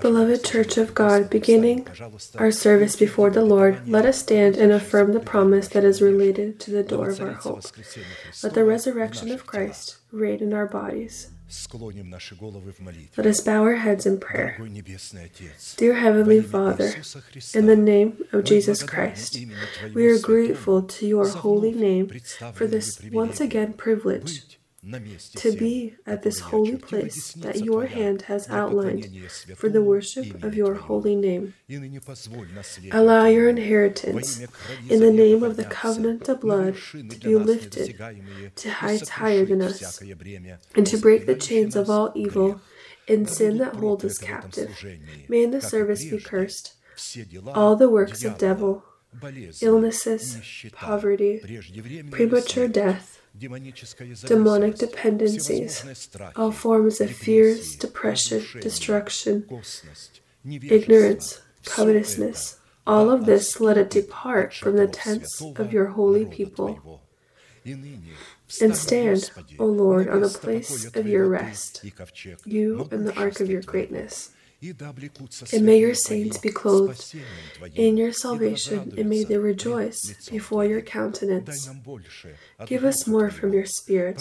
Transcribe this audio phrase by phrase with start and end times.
[0.00, 1.88] Beloved Church of God, beginning
[2.38, 6.60] our service before the Lord, let us stand and affirm the promise that is related
[6.60, 7.64] to the door of our hope.
[8.44, 11.30] Let the resurrection of Christ reign in our bodies.
[13.16, 14.56] Let us bow our heads in prayer.
[15.76, 16.94] Dear Heavenly Father,
[17.54, 19.36] in the name of Jesus Christ,
[19.92, 22.08] we are grateful to your holy name
[22.52, 28.48] for this once again privilege to be at this holy place that your hand has
[28.48, 29.08] outlined
[29.56, 31.54] for the worship of your holy name.
[32.90, 34.40] Allow your inheritance
[34.88, 37.98] in the name of the covenant of blood to be lifted
[38.56, 40.00] to heights higher than us
[40.74, 42.60] and to break the chains of all evil
[43.06, 44.82] and sin that hold us captive.
[45.28, 46.74] May in the service be cursed
[47.54, 48.84] all the works of devil,
[49.60, 50.40] illnesses,
[50.72, 51.40] poverty,
[52.10, 55.84] premature death, Demonic dependencies,
[56.36, 59.46] all forms of fears, depression, destruction,
[60.44, 67.02] ignorance, covetousness, all of this let it depart from the tents of your holy people.
[67.64, 71.84] And stand, O Lord, on the place of your rest,
[72.44, 74.32] you and the ark of your greatness.
[74.62, 77.14] And may your saints be clothed
[77.74, 81.66] in your salvation, and may they rejoice before your countenance.
[82.66, 84.20] Give us more from your Spirit.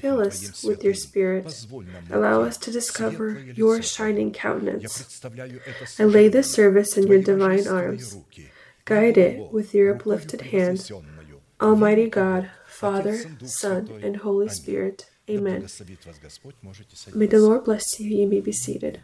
[0.00, 1.64] Fill us with your Spirit.
[2.10, 5.24] Allow us to discover your shining countenance.
[6.00, 8.16] I lay this service in your divine arms.
[8.84, 10.90] Guide it with your uplifted hand.
[11.60, 15.06] Almighty God, Father, Son, and Holy Spirit.
[15.30, 15.66] Amen.
[17.14, 18.10] May the Lord bless you.
[18.10, 19.00] You may be seated.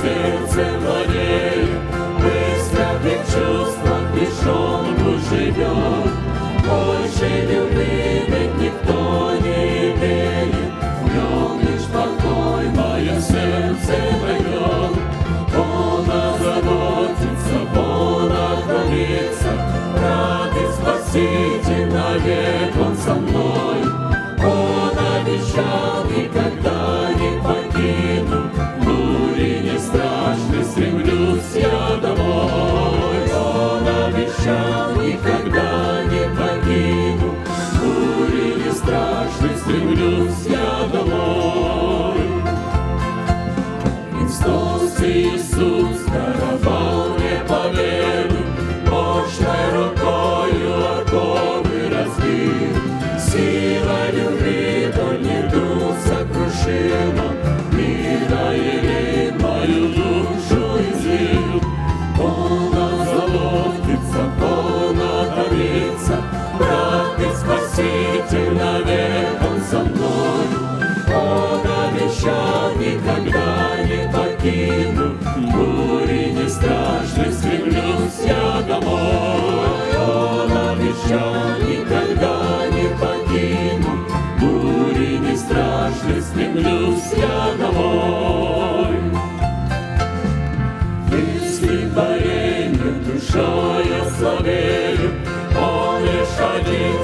[0.00, 1.70] Сердцем владеет,
[2.18, 6.07] Быстро в чувствах лишенку живет.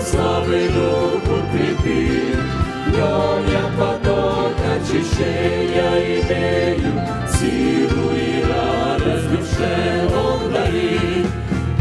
[0.02, 2.38] Слабый дух укрепит.
[2.86, 6.92] В нем я поток очищения имею,
[7.28, 11.26] Силу и радость душе Он дарит.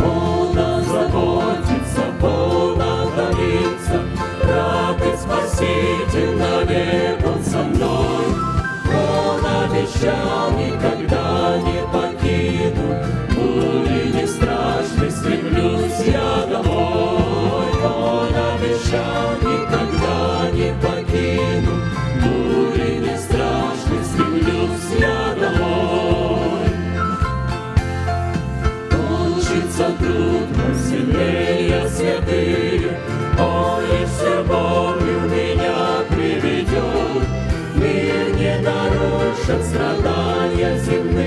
[0.04, 4.02] Он озаботится, Он отдалится,
[4.44, 8.13] Раб и Спаситель навек Он со мной.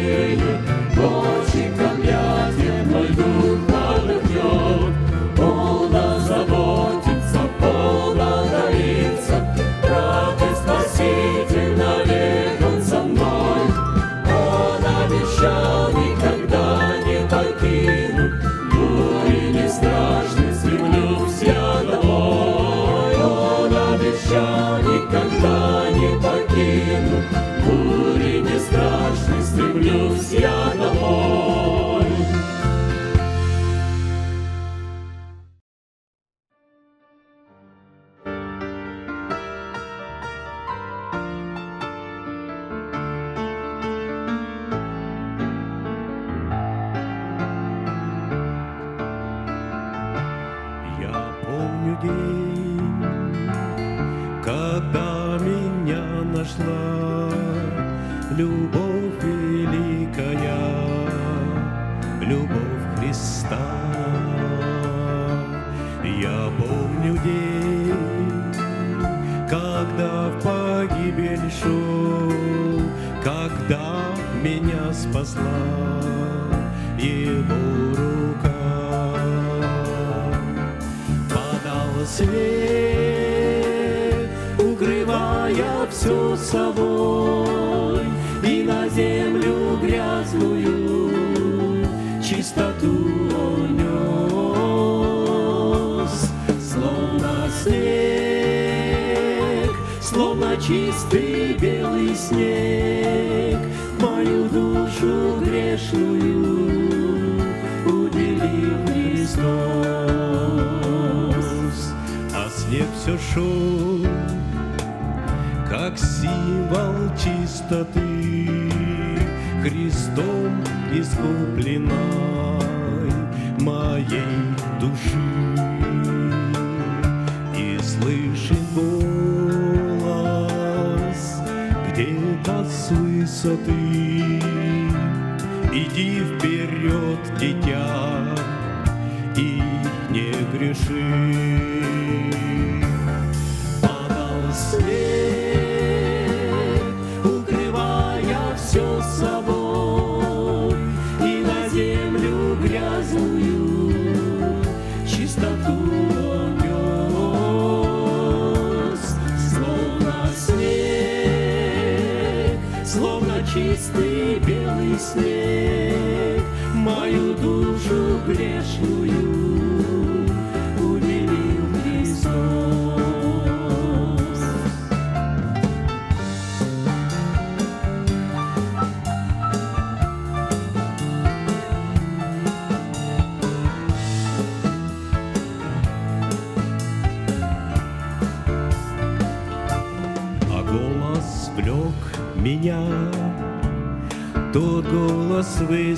[0.03, 0.39] 谁言
[0.97, 1.66] 我？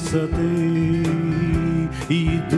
[0.09, 0.41] Abrázate
[2.09, 2.58] y tú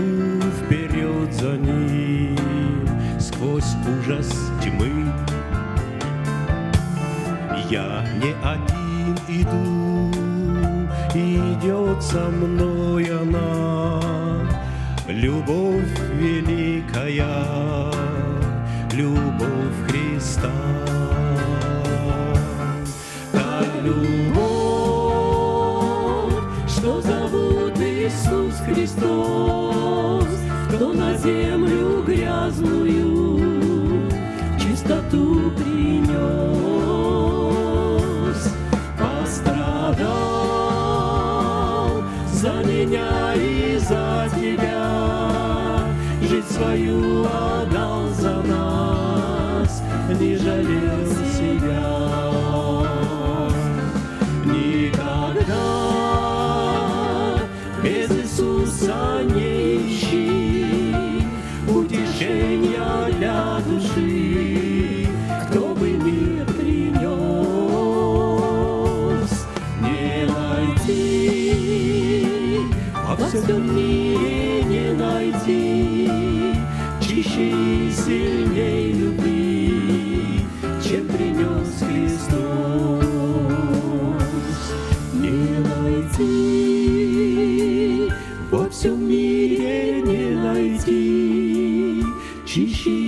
[92.50, 92.99] Chi-chi.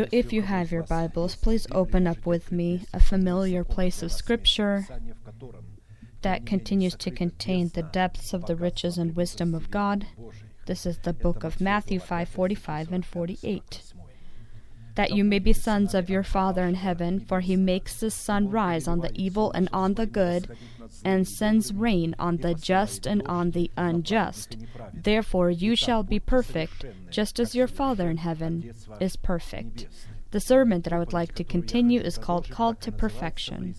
[0.00, 4.10] So, if you have your Bibles, please open up with me a familiar place of
[4.10, 4.86] Scripture
[6.22, 10.06] that continues to contain the depths of the riches and wisdom of God.
[10.64, 13.92] This is the book of Matthew 5 45 and 48.
[14.94, 18.48] That you may be sons of your Father in heaven, for he makes his sun
[18.48, 20.56] rise on the evil and on the good,
[21.04, 24.56] and sends rain on the just and on the unjust.
[24.92, 29.86] Therefore you shall be perfect, just as your Father in heaven is perfect.
[30.30, 33.74] The sermon that I would like to continue is called Called to Perfection.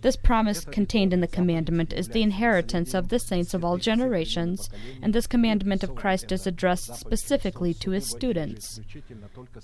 [0.00, 4.70] This promise contained in the commandment is the inheritance of the saints of all generations,
[5.02, 8.80] and this commandment of Christ is addressed specifically to his students.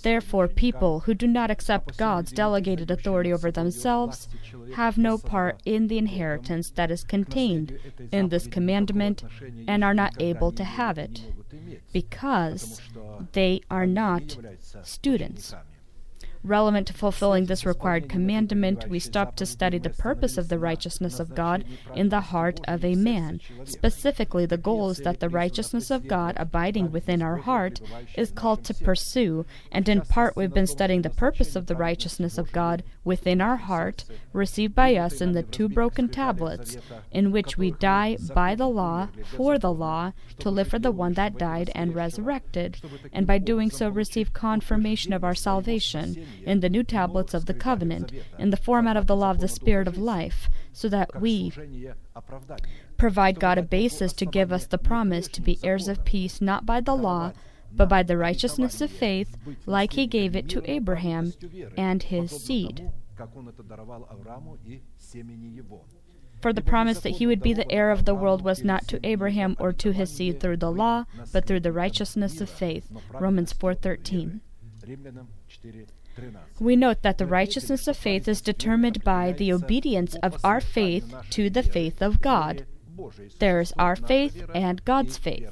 [0.03, 4.29] Therefore, people who do not accept God's delegated authority over themselves
[4.75, 7.79] have no part in the inheritance that is contained
[8.11, 9.25] in this commandment
[9.69, 11.23] and are not able to have it
[11.93, 12.81] because
[13.33, 14.37] they are not
[14.83, 15.55] students.
[16.45, 21.19] Relevant to fulfilling this required commandment, we stop to study the purpose of the righteousness
[21.19, 23.41] of God in the heart of a man.
[23.65, 27.81] Specifically, the goal is that the righteousness of God abiding within our heart
[28.15, 32.37] is called to pursue, and in part we've been studying the purpose of the righteousness
[32.37, 36.77] of God within our heart, received by us in the two broken tablets,
[37.11, 41.13] in which we die by the law, for the law, to live for the one
[41.13, 42.81] that died and resurrected,
[43.13, 47.55] and by doing so receive confirmation of our salvation in the new tablets of the
[47.55, 51.53] covenant, in the format of the law of the Spirit of life, so that we
[52.97, 56.65] provide God a basis to give us the promise to be heirs of peace not
[56.65, 57.33] by the law,
[57.77, 61.33] but by the righteousness of faith, like he gave it to Abraham
[61.77, 62.91] and his seed.
[66.41, 69.01] For the promise that he would be the heir of the world was not to
[69.07, 72.91] Abraham or to his seed through the law, but through the righteousness of faith.
[73.13, 74.41] Romans 4:13.
[76.61, 81.15] We note that the righteousness of faith is determined by the obedience of our faith
[81.31, 82.67] to the faith of God.
[83.39, 85.49] There is our faith and God's faith.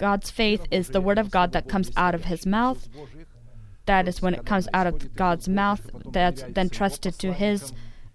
[0.00, 2.88] God's faith is the word of God that comes out of his mouth.
[3.84, 7.74] That is when it comes out of God's mouth, that's then trusted to his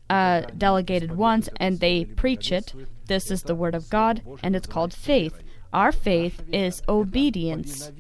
[0.09, 2.73] uh, delegated ones, and they preach it.
[3.05, 5.43] This is the word of God, and it's called faith.
[5.71, 7.91] Our faith is obedience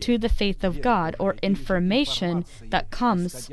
[0.00, 3.50] to the faith of God, or information that comes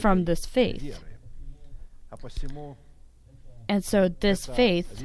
[0.00, 1.00] from this faith.
[3.68, 5.04] And so this faith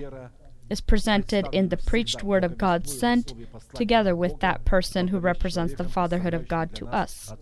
[0.72, 3.34] is presented in the preached word of God sent
[3.76, 7.34] together with that person who represents the fatherhood of God to us.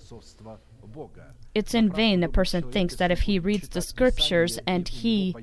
[1.54, 5.36] It's in vain a person thinks that if he reads the scriptures and he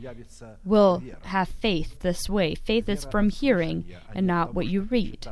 [0.65, 2.57] will have faith this way.
[2.57, 5.29] Faith is from hearing and not what you read.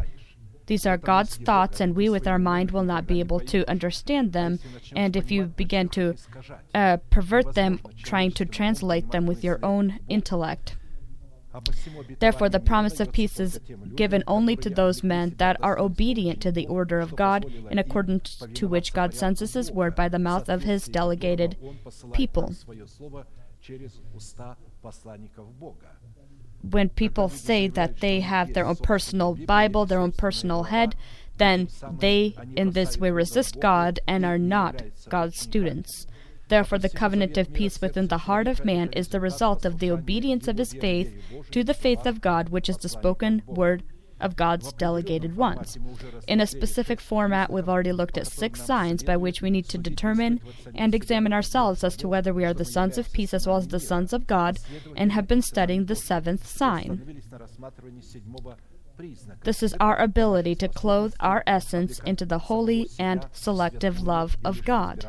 [0.66, 4.32] These are God's thoughts, and we with our mind will not be able to understand
[4.32, 4.60] them.
[4.96, 6.14] And if you begin to
[6.74, 10.76] uh, pervert them, trying to translate them with your own intellect,
[12.18, 13.60] Therefore, the promise of peace is
[13.94, 18.42] given only to those men that are obedient to the order of God, in accordance
[18.54, 21.56] to which God sends us His word by the mouth of His delegated
[22.12, 22.54] people.
[26.62, 30.96] When people say that they have their own personal Bible, their own personal head,
[31.36, 31.68] then
[31.98, 36.06] they in this way resist God and are not God's students.
[36.48, 39.90] Therefore, the covenant of peace within the heart of man is the result of the
[39.90, 41.14] obedience of his faith
[41.50, 43.82] to the faith of God, which is the spoken word
[44.20, 45.76] of God's delegated ones.
[46.26, 49.78] In a specific format, we've already looked at six signs by which we need to
[49.78, 50.40] determine
[50.74, 53.68] and examine ourselves as to whether we are the sons of peace as well as
[53.68, 54.58] the sons of God,
[54.96, 57.22] and have been studying the seventh sign.
[59.42, 64.64] This is our ability to clothe our essence into the holy and selective love of
[64.64, 65.04] God.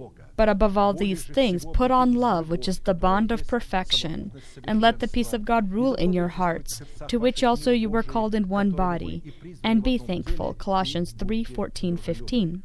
[0.00, 0.29] voga.
[0.40, 4.32] But above all these things, put on love, which is the bond of perfection,
[4.64, 8.02] and let the peace of God rule in your hearts, to which also you were
[8.02, 9.22] called in one body,
[9.62, 10.54] and be thankful.
[10.54, 12.62] Colossians 3 14 15.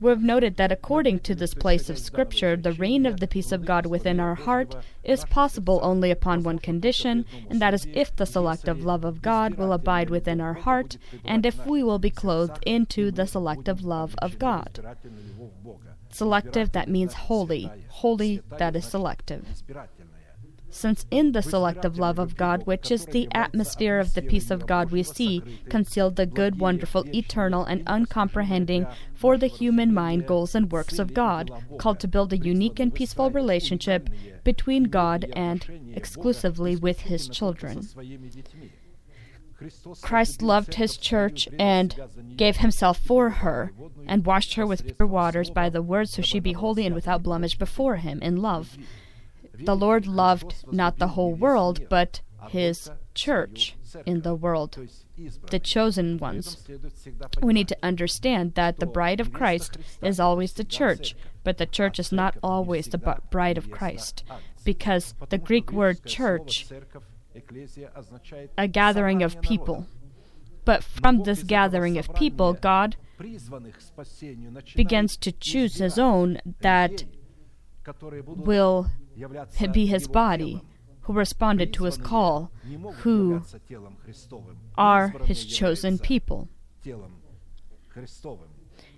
[0.00, 3.64] We've noted that according to this place of Scripture, the reign of the peace of
[3.64, 8.26] God within our heart is possible only upon one condition, and that is if the
[8.26, 12.62] selective love of God will abide within our heart, and if we will be clothed
[12.64, 14.78] into the selective love of God.
[16.12, 17.70] Selective, that means holy.
[17.88, 19.46] Holy, that is selective.
[20.68, 24.66] Since in the selective love of God, which is the atmosphere of the peace of
[24.66, 30.54] God, we see concealed the good, wonderful, eternal, and uncomprehending for the human mind goals
[30.54, 34.08] and works of God, called to build a unique and peaceful relationship
[34.44, 37.86] between God and exclusively with His children.
[40.00, 41.94] Christ loved his church and
[42.36, 43.72] gave himself for her,
[44.06, 47.22] and washed her with pure waters by the word, so she be holy and without
[47.22, 48.76] blemish before him in love.
[49.54, 54.78] The Lord loved not the whole world, but his church in the world,
[55.50, 56.66] the chosen ones.
[57.42, 61.66] We need to understand that the bride of Christ is always the church, but the
[61.66, 64.24] church is not always the bride of Christ,
[64.64, 66.66] because the Greek word church
[68.58, 69.86] a gathering of people.
[70.64, 72.96] But from this gathering of people, God
[74.76, 77.04] begins to choose His own that
[78.26, 78.90] will
[79.72, 80.62] be His body,
[81.02, 82.52] who responded to His call,
[82.98, 83.42] who
[84.76, 86.48] are His chosen people.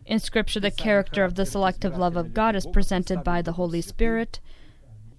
[0.06, 3.80] In Scripture, the character of the selective love of God is presented by the Holy
[3.80, 4.40] Spirit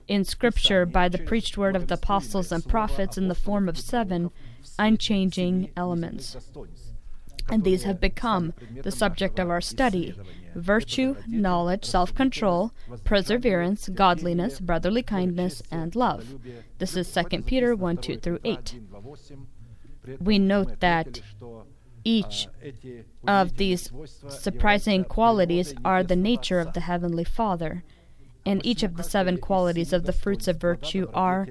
[0.08, 3.78] in Scripture by the preached word of the apostles and prophets in the form of
[3.78, 4.32] seven
[4.78, 6.38] unchanging elements.
[7.50, 10.16] And these have become the subject of our study
[10.56, 12.72] virtue, knowledge, self control,
[13.04, 16.36] perseverance, godliness, brotherly kindness, and love.
[16.80, 18.80] This is 2 Peter 1 2 through 8.
[20.20, 21.22] We note that
[22.04, 22.48] each
[23.28, 23.92] of these
[24.30, 27.84] surprising qualities are the nature of the Heavenly Father
[28.46, 31.48] and each of the seven qualities of the fruits of virtue are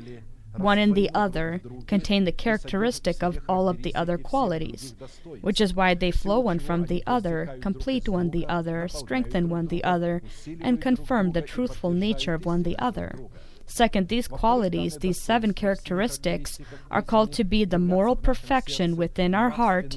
[0.57, 4.94] one and the other contain the characteristic of all of the other qualities,
[5.40, 9.66] which is why they flow one from the other, complete one the other, strengthen one
[9.66, 10.22] the other,
[10.61, 13.16] and confirm the truthful nature of one the other.
[13.66, 16.59] Second, these qualities, these seven characteristics,
[16.90, 19.96] are called to be the moral perfection within our heart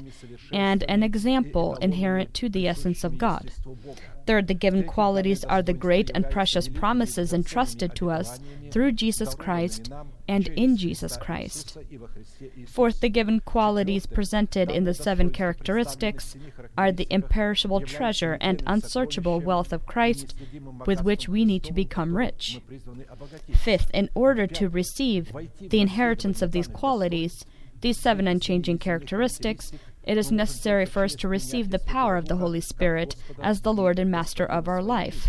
[0.52, 3.52] and an example inherent to the essence of God.
[4.28, 8.38] Third, the given qualities are the great and precious promises entrusted to us
[8.70, 9.90] through Jesus Christ
[10.28, 11.16] and in Jesus.
[11.16, 11.78] Christ.
[12.66, 16.36] Fourth, the given qualities presented in the seven characteristics
[16.76, 20.34] are the imperishable treasure and unsearchable wealth of Christ
[20.84, 22.60] with which we need to become rich.
[23.54, 27.46] Fifth, in order to receive the inheritance of these qualities,
[27.80, 29.72] these seven unchanging characteristics,
[30.08, 33.74] it is necessary for us to receive the power of the Holy Spirit as the
[33.74, 35.28] Lord and Master of our life.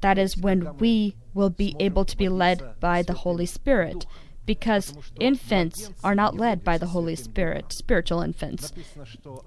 [0.00, 4.06] That is when we will be able to be led by the Holy Spirit.
[4.44, 8.72] Because infants are not led by the Holy Spirit, spiritual infants.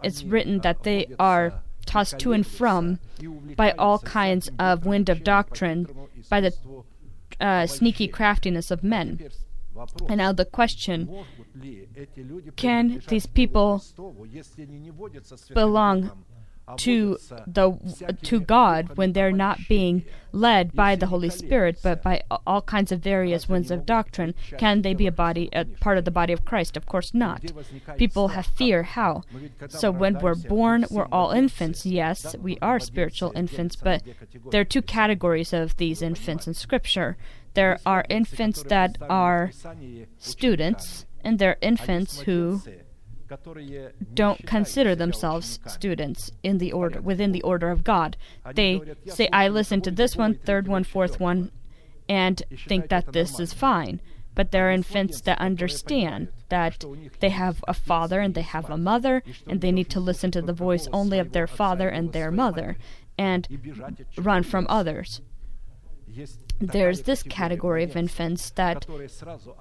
[0.01, 1.53] It's written that they are
[1.85, 2.99] tossed to and from
[3.57, 5.87] by all kinds of wind of doctrine,
[6.29, 6.53] by the
[7.41, 9.31] uh, sneaky craftiness of men.
[10.07, 11.25] And now the question
[12.55, 13.83] can these people
[15.53, 16.11] belong
[16.77, 17.17] to
[17.47, 22.61] the to God when they're not being led by the Holy Spirit, but by all
[22.61, 24.33] kinds of various winds of doctrine.
[24.57, 26.77] Can they be a body, a part of the body of Christ?
[26.77, 27.43] Of course not.
[27.97, 28.83] People have fear.
[28.83, 29.23] How?
[29.67, 31.85] So when we're born, we're all infants.
[31.85, 34.03] Yes, we are spiritual infants, but
[34.51, 37.17] there are two categories of these infants in Scripture.
[37.53, 39.51] There are infants that are
[40.17, 42.61] students, and there are infants who
[44.13, 48.17] don't consider themselves students in the order within the order of God.
[48.53, 51.51] They say, "I listen to this one, third one, fourth one,
[52.09, 54.01] and think that this is fine."
[54.33, 56.85] But there are infants that understand that
[57.19, 60.41] they have a father and they have a mother, and they need to listen to
[60.41, 62.77] the voice only of their father and their mother,
[63.17, 63.47] and
[64.17, 65.21] run from others.
[66.59, 68.85] There's this category of infants that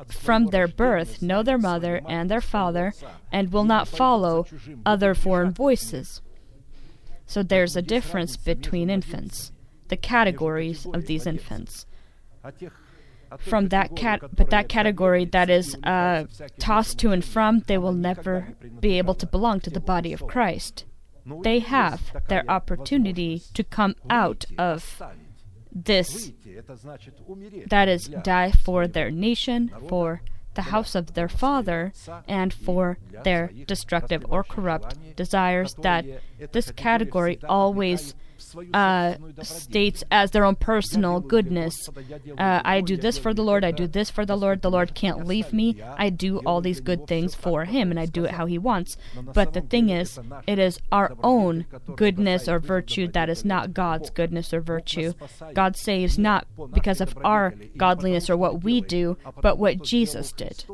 [0.08, 2.92] from their birth know their mother and their father
[3.32, 4.46] and will not follow
[4.84, 6.20] other foreign voices.
[7.26, 9.52] So there's a difference between infants,
[9.88, 11.86] the categories of these infants.
[13.38, 16.24] From that cat, but that category that is uh,
[16.58, 20.26] tossed to and from, they will never be able to belong to the body of
[20.26, 20.84] Christ.
[21.42, 25.00] They have their opportunity to come out of
[25.72, 26.33] this
[27.68, 30.22] that is die for their nation for
[30.54, 31.92] the house of their father
[32.26, 36.04] and for their destructive or corrupt desires that
[36.52, 38.14] this category always
[38.74, 41.88] uh, states as their own personal goodness.
[42.38, 44.94] Uh, I do this for the Lord, I do this for the Lord, the Lord
[44.94, 48.32] can't leave me, I do all these good things for Him, and I do it
[48.32, 48.96] how He wants.
[49.22, 54.10] But the thing is, it is our own goodness or virtue that is not God's
[54.10, 55.14] goodness or virtue.
[55.54, 60.64] God saves not because of our godliness or what we do, but what Jesus did.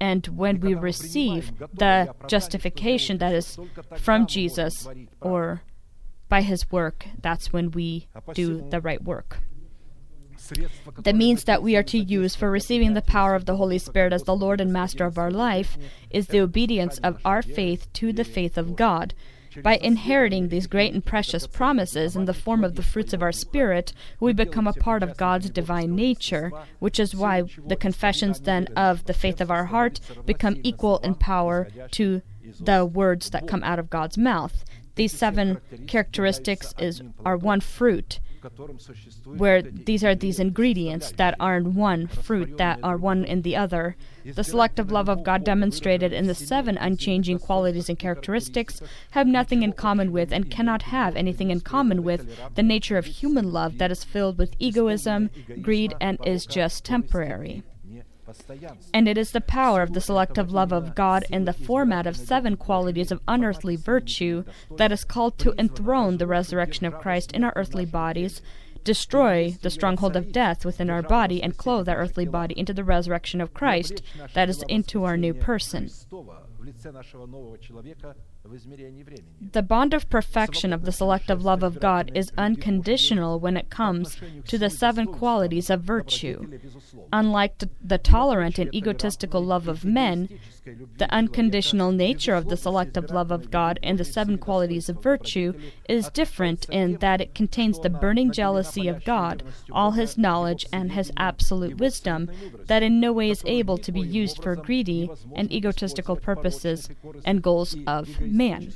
[0.00, 3.58] And when we receive the justification that is
[3.96, 4.88] from Jesus
[5.20, 5.62] or
[6.28, 9.38] by his work, that's when we do the right work.
[11.02, 14.12] The means that we are to use for receiving the power of the Holy Spirit
[14.12, 15.78] as the Lord and Master of our life
[16.10, 19.14] is the obedience of our faith to the faith of God.
[19.62, 23.32] By inheriting these great and precious promises in the form of the fruits of our
[23.32, 28.66] Spirit, we become a part of God's divine nature, which is why the confessions then
[28.76, 32.22] of the faith of our heart become equal in power to
[32.60, 34.64] the words that come out of God's mouth.
[34.96, 38.20] These seven characteristics is are one fruit,
[39.24, 43.56] where these are these ingredients that are in one fruit that are one in the
[43.56, 43.96] other.
[44.24, 48.80] The selective love of God demonstrated in the seven unchanging qualities and characteristics
[49.12, 53.06] have nothing in common with and cannot have anything in common with the nature of
[53.06, 55.30] human love that is filled with egoism,
[55.62, 57.62] greed, and is just temporary.
[58.92, 62.16] And it is the power of the selective love of God in the format of
[62.16, 64.44] seven qualities of unearthly virtue
[64.76, 68.40] that is called to enthrone the resurrection of Christ in our earthly bodies,
[68.82, 72.84] destroy the stronghold of death within our body, and clothe our earthly body into the
[72.84, 74.02] resurrection of Christ
[74.34, 75.90] that is into our new person.
[78.46, 84.18] The bond of perfection of the selective love of God is unconditional when it comes
[84.48, 86.58] to the seven qualities of virtue.
[87.10, 90.28] Unlike the, tolerant and egotistical love of men,
[90.98, 95.54] the unconditional nature of the selective love of God and the seven qualities of virtue
[95.88, 100.92] is different in that it contains the burning jealousy of God, all his knowledge, and
[100.92, 102.30] his absolute wisdom,
[102.66, 106.90] that in no way is able to be used for greedy and egotistical purposes
[107.24, 108.72] and goals of man.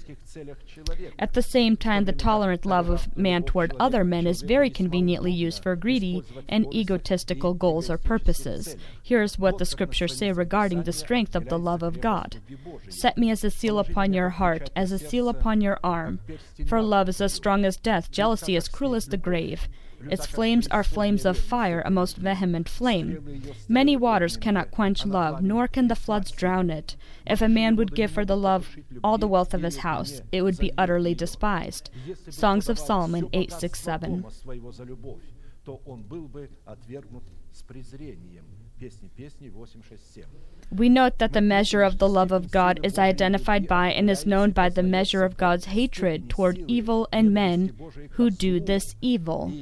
[1.19, 5.33] At the same time, the tolerant love of man toward other men is very conveniently
[5.33, 8.77] used for greedy and egotistical goals or purposes.
[9.03, 12.41] Here's what the scriptures say regarding the strength of the love of God
[12.89, 16.21] Set me as a seal upon your heart, as a seal upon your arm.
[16.67, 19.69] For love is as strong as death, jealousy as cruel as the grave.
[20.11, 23.43] Its flames are flames of fire, a most vehement flame.
[23.69, 26.97] Many waters cannot quench love, nor can the floods drown it.
[27.27, 30.43] If a man would give for the love all the wealth of his house, it
[30.43, 31.91] would be utterly despised.
[32.31, 34.25] Songs of Solomon 867.
[40.71, 44.25] We note that the measure of the love of God is identified by and is
[44.25, 47.75] known by the measure of God's hatred toward evil and men
[48.13, 49.53] who do this evil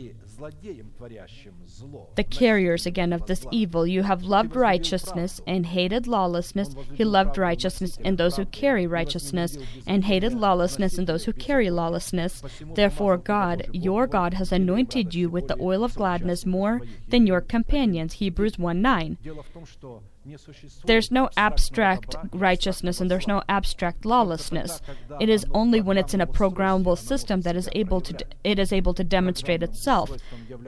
[2.15, 3.87] the carriers again of this evil.
[3.87, 6.75] You have loved righteousness and hated lawlessness.
[6.95, 11.71] He loved righteousness in those who carry righteousness, and hated lawlessness in those who carry
[11.71, 12.43] lawlessness.
[12.75, 17.41] Therefore, God, your God, has anointed you with the oil of gladness more than your
[17.41, 18.15] companions.
[18.15, 19.19] Hebrews 1 9.
[20.85, 24.81] There's no abstract righteousness and there's no abstract lawlessness.
[25.21, 28.73] It is only when it's in a programmable system that is able to it is
[28.73, 30.11] able to demonstrate itself.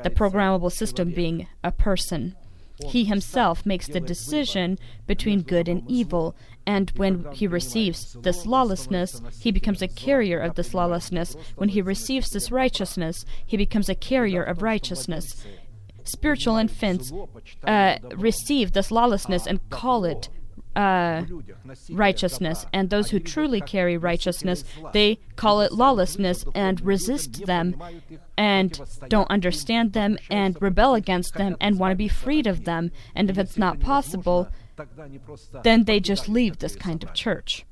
[0.02, 2.36] The programmable system being a person.
[2.86, 9.20] He himself makes the decision between good and evil, and when he receives this lawlessness,
[9.40, 11.34] he becomes a carrier of this lawlessness.
[11.56, 15.44] When he receives this righteousness, he becomes a carrier of righteousness
[16.08, 17.12] spiritual infants
[17.64, 20.28] uh, receive this lawlessness and call it
[20.76, 21.24] uh,
[21.90, 27.76] righteousness, and those who truly carry righteousness, they call it lawlessness and resist them
[28.36, 32.92] and don't understand them and rebel against them and want to be freed of them.
[33.14, 34.48] And if it's not possible,
[35.64, 37.66] then they just leave this kind of church.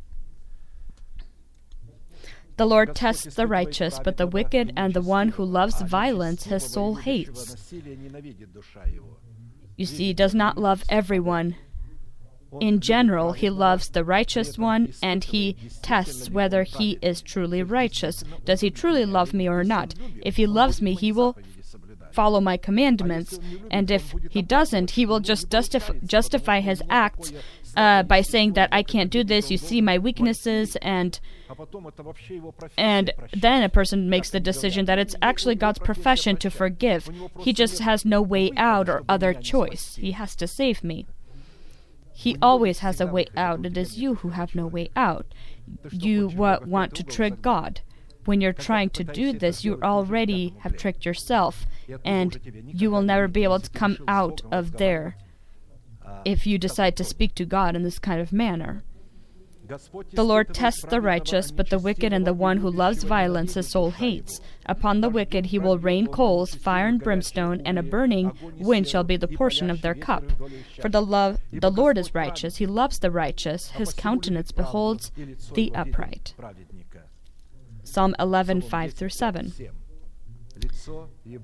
[2.56, 6.64] The Lord tests the righteous, but the wicked and the one who loves violence his
[6.64, 7.72] soul hates.
[9.76, 11.56] You see, he does not love everyone.
[12.60, 18.24] In general, he loves the righteous one and he tests whether he is truly righteous.
[18.44, 19.94] Does he truly love me or not?
[20.22, 21.36] If he loves me, he will
[22.12, 23.38] follow my commandments,
[23.70, 27.30] and if he doesn't, he will just justif- justify his acts
[27.76, 29.50] uh, by saying that I can't do this.
[29.50, 31.18] You see my weaknesses, and
[32.76, 37.10] and then a person makes the decision that it's actually God's profession to forgive.
[37.38, 39.96] He just has no way out or other choice.
[39.96, 41.06] He has to save me.
[42.14, 43.66] He always has a way out.
[43.66, 45.26] It is you who have no way out.
[45.90, 47.80] You wa- want to trick God.
[48.24, 51.66] When you're trying to do this, you already have tricked yourself,
[52.04, 55.16] and you will never be able to come out of there
[56.24, 58.82] if you decide to speak to God in this kind of manner.
[60.12, 63.68] The Lord tests the righteous, but the wicked and the one who loves violence his
[63.68, 64.40] soul hates.
[64.66, 69.02] Upon the wicked he will rain coals, fire and brimstone, and a burning wind shall
[69.02, 70.24] be the portion of their cup.
[70.80, 75.10] For the love the Lord is righteous, he loves the righteous, his countenance beholds
[75.54, 76.34] the upright.
[77.82, 79.52] Psalm 11, 5 through 7.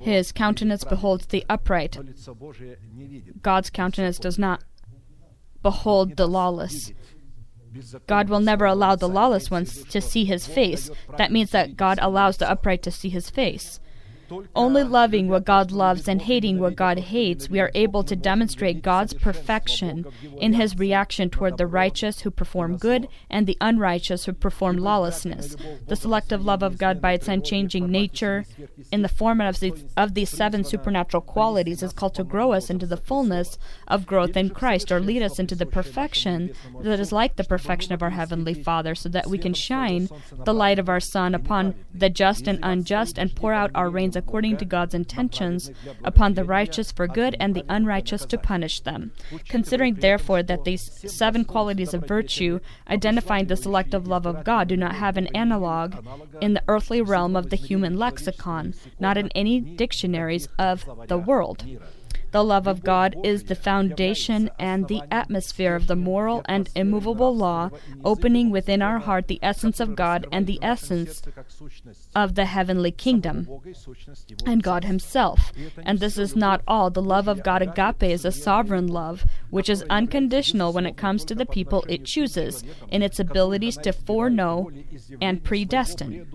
[0.01, 1.99] His countenance beholds the upright.
[3.43, 4.63] God's countenance does not
[5.63, 6.93] behold the lawless.
[8.07, 10.91] God will never allow the lawless ones to see his face.
[11.17, 13.81] That means that God allows the upright to see his face.
[14.55, 18.83] Only loving what God loves and hating what God hates, we are able to demonstrate
[18.83, 20.07] God's perfection
[20.39, 25.57] in his reaction toward the righteous who perform good and the unrighteous who perform lawlessness.
[25.87, 28.45] The selective love of God by its unchanging nature,
[28.91, 32.71] in the format of these, of these seven supernatural qualities, is called to grow us
[32.71, 37.13] into the fullness of growth in Christ or lead us into the perfection that is
[37.13, 40.09] like the perfection of our Heavenly Father, so that we can shine
[40.45, 44.17] the light of our sun upon the just and unjust and pour out our rains
[44.23, 45.71] according to God's intentions
[46.05, 49.13] upon the righteous for good and the unrighteous to punish them.
[49.49, 50.85] Considering, therefore, that these
[51.23, 55.95] seven qualities of virtue, identifying the selective love of God, do not have an analog
[56.41, 61.65] in the earthly realm of the human lexicon, not in any dictionaries of the world.
[62.33, 67.37] The love of God is the foundation and the atmosphere of the moral and immovable
[67.37, 67.71] law,
[68.05, 71.23] opening within our heart the essence of God and the essence
[72.15, 73.49] of the heavenly kingdom
[74.47, 75.53] and God Himself.
[75.85, 76.91] And this is not all.
[76.91, 81.25] The love of God agape is a sovereign love, which is unconditional when it comes
[81.27, 84.71] to the people it chooses, in its abilities to foreknow
[85.21, 86.27] and predestine.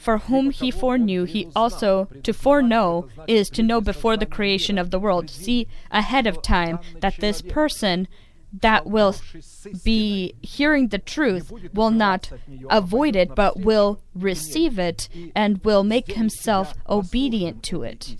[0.00, 4.90] For whom he foreknew, he also to foreknow is to know before the creation of
[4.90, 8.08] the world, see ahead of time that this person
[8.62, 9.14] that will
[9.84, 12.32] be hearing the truth will not
[12.70, 18.16] avoid it, but will receive it and will make himself obedient to it.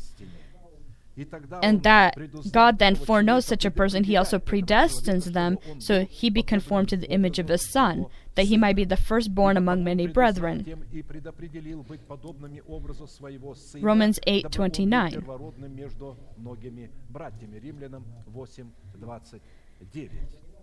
[1.62, 2.16] And that
[2.52, 6.96] God then foreknows such a person, he also predestines them so he be conformed to
[6.96, 8.06] the image of his son,
[8.40, 10.64] that he might be the firstborn among many brethren.
[13.80, 15.22] Romans 8:29.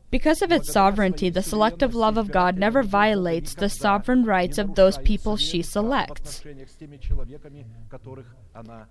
[0.10, 4.74] Because of its sovereignty, the selective love of God never violates the sovereign rights of
[4.74, 6.44] those people she selects.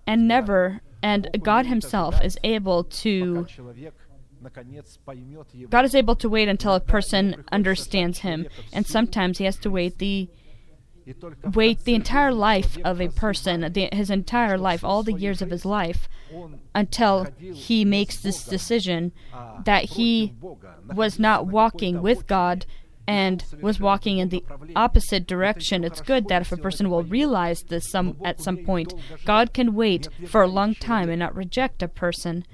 [0.06, 3.46] And never, and God Himself is able to.
[5.70, 9.70] God is able to wait until a person understands Him, and sometimes He has to
[9.70, 10.28] wait the
[11.54, 15.50] wait the entire life of a person, the, his entire life, all the years of
[15.50, 16.08] his life,
[16.74, 19.12] until he makes this decision
[19.64, 20.34] that he
[20.94, 22.66] was not walking with God
[23.06, 25.84] and was walking in the opposite direction.
[25.84, 29.74] It's good that if a person will realize this some at some point, God can
[29.74, 32.44] wait for a long time and not reject a person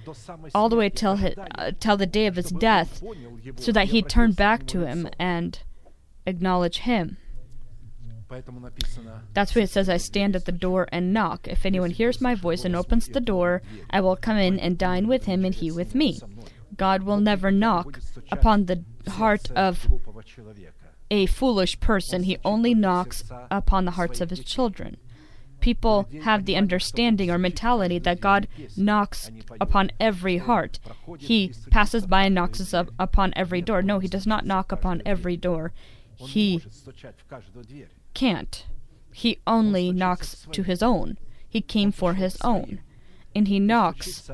[0.55, 3.03] all the way till his, uh, till the day of his death,
[3.57, 5.61] so that he turn back to him and
[6.27, 7.17] acknowledge him.
[9.35, 11.47] That's why it says, I stand at the door and knock.
[11.49, 13.61] If anyone hears my voice and opens the door,
[13.91, 16.19] I will come in and dine with him and he with me.
[16.77, 19.89] God will never knock upon the heart of
[21.11, 24.97] a foolish person, he only knocks upon the hearts of his children.
[25.61, 29.31] People have the understanding or mentality that God knocks
[29.61, 30.81] upon every heart.
[31.19, 33.83] He passes by and knocks up upon every door.
[33.83, 35.73] No, he does not knock upon every door.
[36.17, 36.63] He
[38.15, 38.67] can't.
[39.13, 41.19] He only knocks to his own.
[41.47, 42.81] He came for his own.
[43.35, 44.31] And he knocks.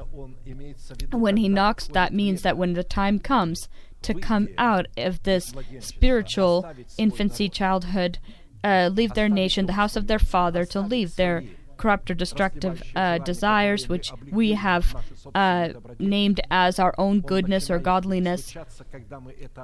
[1.12, 3.68] When he knocks, that means that when the time comes
[4.02, 8.18] to come out of this spiritual infancy, childhood,
[8.62, 11.44] uh, leave their nation, the house of their father, to leave their
[11.76, 14.94] corrupt or destructive uh, desires, which we have
[15.34, 18.54] uh, named as our own goodness or godliness.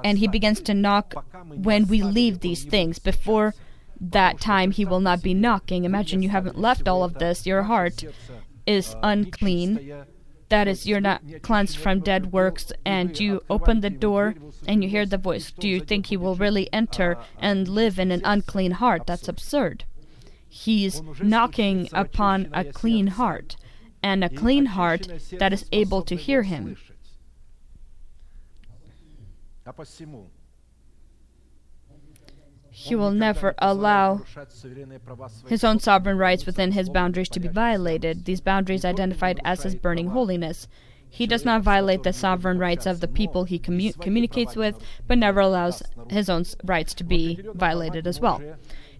[0.03, 1.13] And he begins to knock
[1.53, 2.99] when we leave these things.
[2.99, 3.53] Before
[3.99, 5.83] that time, he will not be knocking.
[5.83, 8.03] Imagine you haven't left all of this, your heart
[8.65, 10.05] is unclean.
[10.49, 14.35] That is, you're not cleansed from dead works, and you open the door
[14.67, 15.51] and you hear the voice.
[15.51, 19.07] Do you think he will really enter and live in an unclean heart?
[19.07, 19.85] That's absurd.
[20.47, 23.57] He's knocking upon a clean heart,
[24.01, 26.77] and a clean heart that is able to hear him.
[32.77, 34.25] He will never allow
[35.47, 39.75] his own sovereign rights within his boundaries to be violated, these boundaries identified as his
[39.75, 40.67] burning holiness.
[41.09, 45.17] He does not violate the sovereign rights of the people he commu- communicates with, but
[45.17, 48.41] never allows his own rights to be violated as well.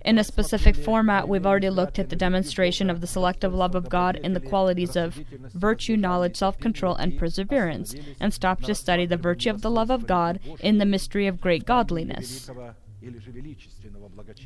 [0.06, 3.90] In a specific format, we've already looked at the demonstration of the selective love of
[3.90, 5.16] God in the qualities of
[5.54, 9.90] virtue, knowledge, self control, and perseverance, and stopped to study the virtue of the love
[9.90, 12.50] of God in the mystery of great godliness.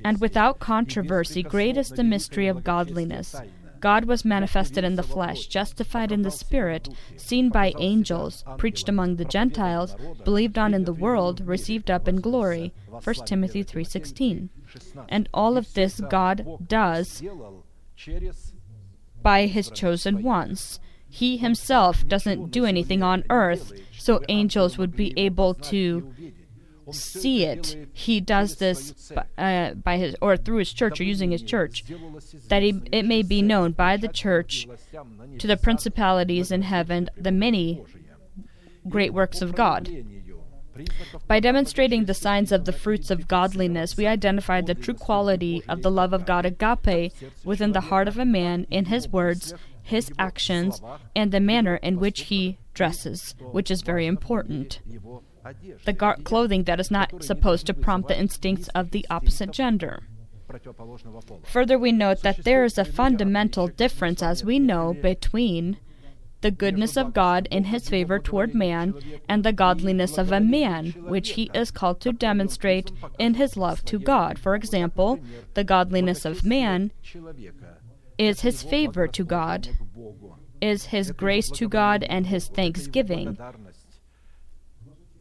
[0.03, 3.35] And without controversy, great is the mystery of godliness.
[3.79, 9.15] God was manifested in the flesh, justified in the spirit, seen by angels, preached among
[9.15, 9.95] the Gentiles,
[10.25, 12.73] believed on in the world, received up in glory.
[12.89, 14.49] 1 Timothy 3:16.
[15.07, 17.23] And all of this God does
[19.21, 20.79] by his chosen ones.
[21.09, 26.13] He himself doesn't do anything on earth, so angels would be able to
[26.93, 27.89] see it.
[27.93, 31.83] He does this by, uh, by his or through his church or using his church,
[32.47, 34.67] that he, it may be known by the church
[35.37, 37.83] to the principalities in heaven the many
[38.87, 39.89] great works of God.
[41.27, 45.81] By demonstrating the signs of the fruits of godliness, we identified the true quality of
[45.81, 50.11] the love of God agape within the heart of a man in his words, his
[50.17, 50.81] actions,
[51.15, 54.79] and the manner in which he dresses, which is very important
[55.85, 60.03] the gar- clothing that is not supposed to prompt the instincts of the opposite gender.
[61.43, 65.77] Further, we note that there is a fundamental difference, as we know, between
[66.41, 68.93] the goodness of God in his favor toward man
[69.27, 73.83] and the godliness of a man, which he is called to demonstrate in his love
[73.85, 74.39] to God.
[74.39, 75.19] For example,
[75.53, 76.91] the godliness of man
[78.17, 79.69] is his favor to God,
[80.61, 83.37] is his grace to God, and his thanksgiving.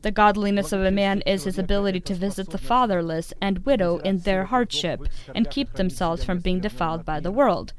[0.09, 4.21] The godliness of a man is his ability to visit the fatherless and widow in
[4.21, 5.03] their hardship
[5.35, 7.75] and keep themselves from being defiled by the world.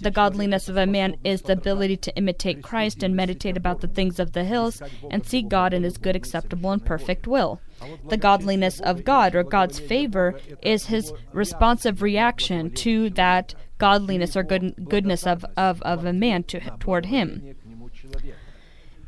[0.00, 3.86] The godliness of a man is the ability to imitate Christ and meditate about the
[3.86, 7.60] things of the hills and see God in his good, acceptable, and perfect will.
[8.08, 14.42] The godliness of God or God's favor is his responsive reaction to that godliness or
[14.42, 17.54] good, goodness of, of, of a man to, toward him.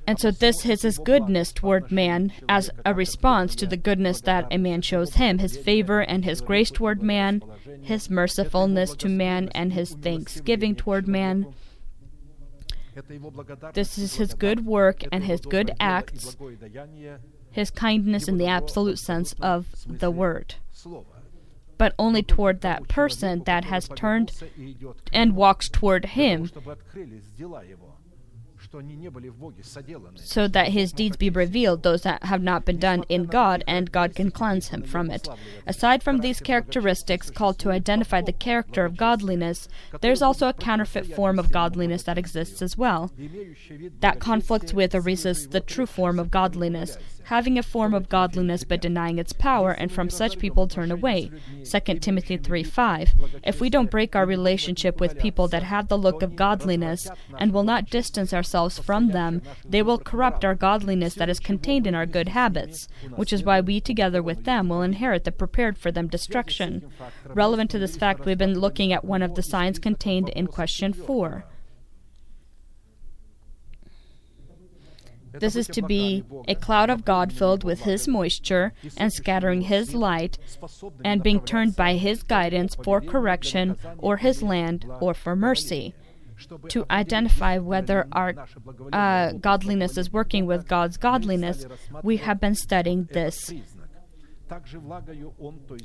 [0.06, 4.46] And so this is his goodness toward man as a response to the goodness that
[4.50, 7.42] a man shows him, his favor and his grace toward man,
[7.82, 11.54] his mercifulness to man, and his thanksgiving toward man.
[13.74, 16.36] This is his good work and his good acts,
[17.50, 20.56] his kindness in the absolute sense of the word.
[21.78, 24.32] But only toward that person that has turned
[25.12, 26.50] and walks toward him
[30.16, 33.92] so that his deeds be revealed, those that have not been done in God, and
[33.92, 35.28] God can cleanse him from it.
[35.66, 39.68] Aside from these characteristics called to identify the character of godliness,
[40.00, 43.12] there's also a counterfeit form of godliness that exists as well.
[44.00, 48.64] That conflicts with or resists the true form of godliness, having a form of godliness
[48.64, 51.30] but denying its power, and from such people turn away.
[51.64, 53.12] 2 Timothy 3 5.
[53.44, 57.08] If we don't break our relationship with people that have the look of godliness
[57.38, 61.86] and will not distance ourselves from them, they will corrupt our godliness that is contained
[61.86, 65.78] in our good habits, which is why we together with them will inherit the prepared
[65.78, 66.90] for them destruction.
[67.26, 70.92] Relevant to this fact, we've been looking at one of the signs contained in question
[70.92, 71.44] 4.
[75.34, 79.94] This is to be a cloud of God filled with His moisture and scattering His
[79.94, 80.38] light
[81.04, 85.94] and being turned by His guidance for correction or His land or for mercy.
[86.70, 88.34] To identify whether our
[88.92, 91.66] uh, godliness is working with God's godliness,
[92.02, 93.52] we have been studying this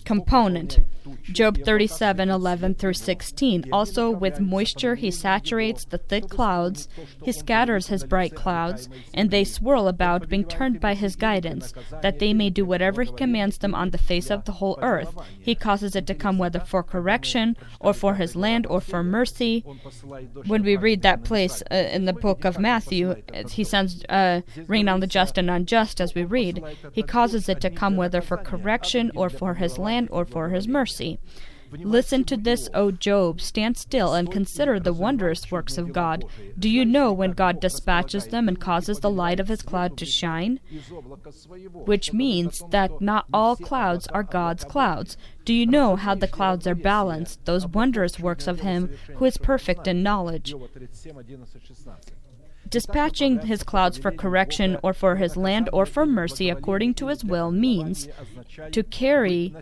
[0.05, 0.79] component.
[1.23, 3.65] Job 37 11 through 16.
[3.71, 6.87] Also, with moisture, he saturates the thick clouds,
[7.23, 12.19] he scatters his bright clouds, and they swirl about, being turned by his guidance, that
[12.19, 15.15] they may do whatever he commands them on the face of the whole earth.
[15.39, 19.61] He causes it to come whether for correction, or for his land, or for mercy.
[20.45, 24.41] When we read that place uh, in the book of Matthew, uh, he sends uh,
[24.67, 26.63] rain on the just and unjust as we read.
[26.91, 28.56] He causes it to come whether for correction,
[29.15, 31.19] or for his land, or for his mercy.
[31.71, 33.41] Listen to this, O Job.
[33.41, 36.23] Stand still and consider the wondrous works of God.
[36.57, 40.05] Do you know when God dispatches them and causes the light of his cloud to
[40.05, 40.59] shine?
[41.73, 45.17] Which means that not all clouds are God's clouds.
[45.43, 49.37] Do you know how the clouds are balanced, those wondrous works of him who is
[49.37, 50.53] perfect in knowledge?
[52.69, 57.23] Dispatching his clouds for correction or for his land or for mercy according to his
[57.23, 58.07] will means
[58.71, 59.53] to carry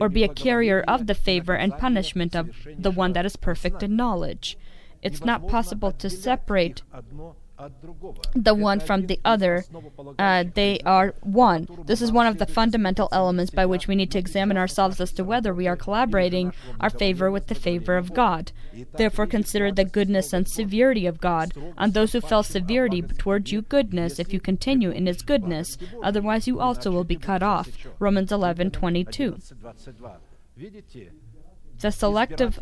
[0.00, 3.82] or be a carrier of the favor and punishment of the one that is perfect
[3.82, 4.56] in knowledge.
[5.02, 6.82] It's not possible to separate
[8.34, 9.64] the one from the other.
[10.18, 11.68] Uh, they are one.
[11.86, 15.12] This is one of the fundamental elements by which we need to examine ourselves as
[15.12, 18.52] to whether we are collaborating our favor with the favor of God.
[18.96, 21.52] Therefore, consider the goodness and severity of God.
[21.76, 25.76] On those who fell severity toward you, goodness, if you continue in His goodness.
[26.02, 27.70] Otherwise, you also will be cut off.
[27.98, 29.38] Romans 11 22
[31.80, 32.58] the selective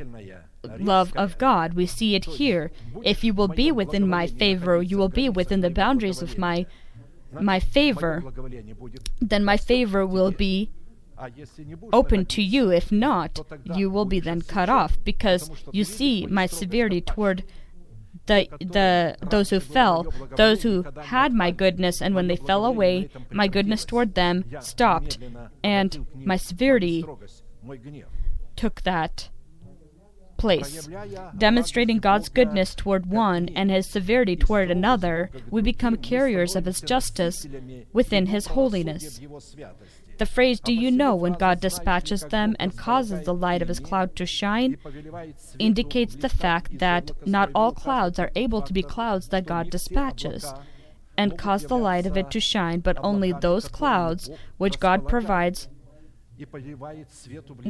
[0.78, 1.74] love of God.
[1.74, 2.70] We see it here.
[3.02, 6.66] If you will be within my favor, you will be within the boundaries of my
[7.32, 8.22] my favor.
[9.20, 10.70] Then my favor will be
[11.92, 12.70] open to you.
[12.70, 13.40] If not,
[13.74, 17.44] you will be then cut off because you see my severity toward
[18.26, 20.06] the the those who fell,
[20.36, 25.18] those who had my goodness, and when they fell away, my goodness toward them stopped,
[25.62, 27.04] and my severity
[28.56, 29.28] took that
[30.36, 30.88] place.
[31.36, 36.80] Demonstrating God's goodness toward one and his severity toward another, we become carriers of his
[36.80, 37.46] justice
[37.92, 39.20] within his holiness.
[40.18, 43.80] The phrase, Do you know when God dispatches them and causes the light of his
[43.80, 44.78] cloud to shine?
[45.58, 50.52] indicates the fact that not all clouds are able to be clouds that God dispatches
[51.18, 55.68] and cause the light of it to shine, but only those clouds which God provides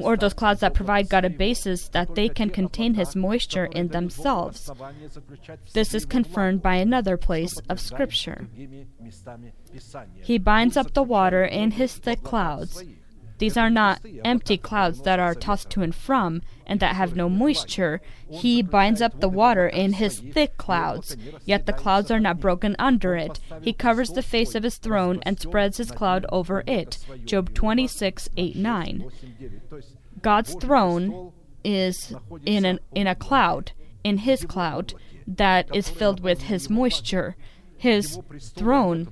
[0.00, 3.88] or those clouds that provide God a basis that they can contain His moisture in
[3.88, 4.70] themselves.
[5.72, 8.48] This is confirmed by another place of Scripture.
[10.22, 12.82] He binds up the water in His thick clouds.
[13.38, 17.28] These are not empty clouds that are tossed to and from and that have no
[17.28, 18.00] moisture.
[18.28, 22.74] He binds up the water in his thick clouds, yet the clouds are not broken
[22.78, 23.40] under it.
[23.60, 26.98] He covers the face of his throne and spreads his cloud over it.
[27.24, 29.10] Job 26, 8, 9.
[30.22, 31.32] God's throne
[31.62, 32.14] is
[32.44, 33.72] in, an, in a cloud,
[34.02, 34.94] in his cloud,
[35.26, 37.36] that is filled with his moisture.
[37.76, 39.08] His throne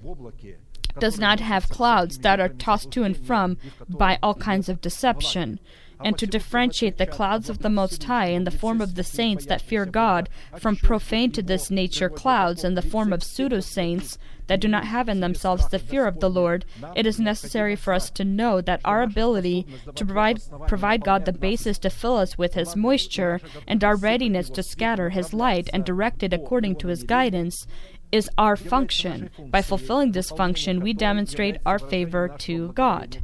[0.98, 3.56] does not have clouds that are tossed to and from
[3.88, 5.60] by all kinds of deception.
[6.02, 9.46] And to differentiate the clouds of the Most High in the form of the saints
[9.46, 10.28] that fear God
[10.58, 14.84] from profane to this nature clouds in the form of pseudo saints that do not
[14.84, 16.64] have in themselves the fear of the Lord,
[16.94, 21.32] it is necessary for us to know that our ability to provide, provide God the
[21.32, 25.84] basis to fill us with His moisture and our readiness to scatter His light and
[25.84, 27.66] direct it according to His guidance
[28.14, 29.28] is our function.
[29.50, 33.18] By fulfilling this function, we demonstrate our favor to God.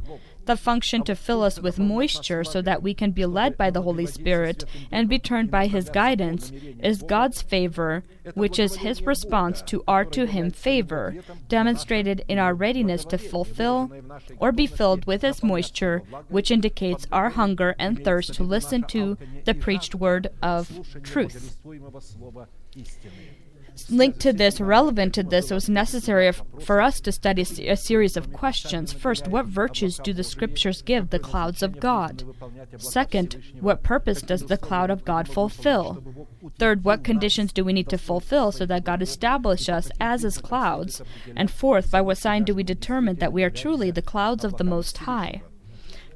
[0.47, 3.83] The function to fill us with moisture so that we can be led by the
[3.83, 6.51] Holy Spirit and be turned by His guidance
[6.83, 11.15] is God's favor, which is His response to our to Him favor,
[11.47, 13.89] demonstrated in our readiness to fulfill
[14.39, 19.17] or be filled with His moisture, which indicates our hunger and thirst to listen to
[19.45, 21.57] the preached word of truth
[23.89, 28.17] linked to this, relevant to this, it was necessary for us to study a series
[28.17, 28.93] of questions.
[28.93, 32.23] First, what virtues do the scriptures give the clouds of God?
[32.77, 36.03] Second, what purpose does the cloud of God fulfill?
[36.57, 40.37] Third, what conditions do we need to fulfill so that God establish us as his
[40.37, 41.01] clouds?
[41.35, 44.57] And fourth, by what sign do we determine that we are truly the clouds of
[44.57, 45.41] the Most High?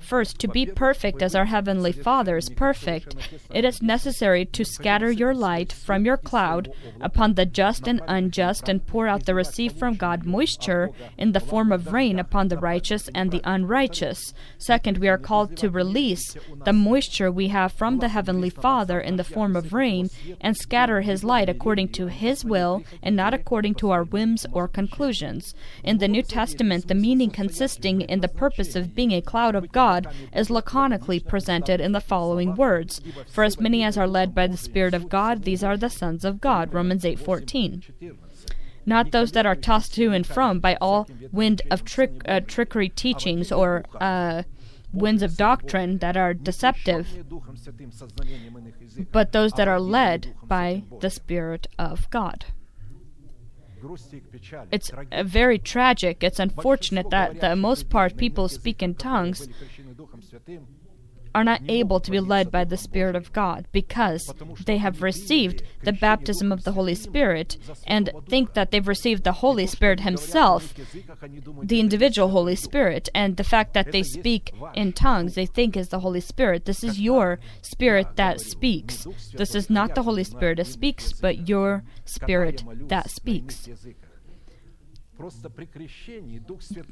[0.06, 3.16] First, to be perfect as our Heavenly Father is perfect,
[3.52, 8.70] it is necessary to scatter your light from your cloud upon the just and unjust
[8.70, 12.58] and pour out the received from God moisture in the form of rain upon the
[12.60, 14.32] righteous and the unrighteous.
[14.60, 19.16] Second, we are called to release the moisture we have from the Heavenly Father in
[19.16, 23.74] the form of rain and scatter His light according to His will and not according
[23.76, 25.56] to our whims or conclusions.
[25.84, 29.72] In the New Testament, the meaning consisting in the purpose of being a cloud of
[29.72, 29.95] God
[30.34, 34.58] is laconically presented in the following words For as many as are led by the
[34.58, 36.74] Spirit of God, these are the sons of God.
[36.74, 37.84] Romans 8:14
[38.86, 42.90] not those that are tossed to and from by all wind of trick, uh, trickery
[42.90, 44.44] teachings or uh,
[44.94, 47.26] winds of doctrine that are deceptive,
[49.12, 52.46] but those that are led by the Spirit of God.
[54.72, 56.24] It's uh, very tragic.
[56.24, 59.48] It's unfortunate that the most part people speak in tongues
[61.36, 64.34] are not able to be led by the Spirit of God because
[64.66, 69.34] they have received the baptism of the Holy Spirit and think that they've received the
[69.44, 70.74] Holy Spirit Himself,
[71.62, 75.90] the individual Holy Spirit, and the fact that they speak in tongues they think is
[75.90, 76.64] the Holy Spirit.
[76.64, 79.06] This is your spirit that speaks.
[79.34, 83.68] This is not the Holy Spirit that speaks, but your spirit that speaks.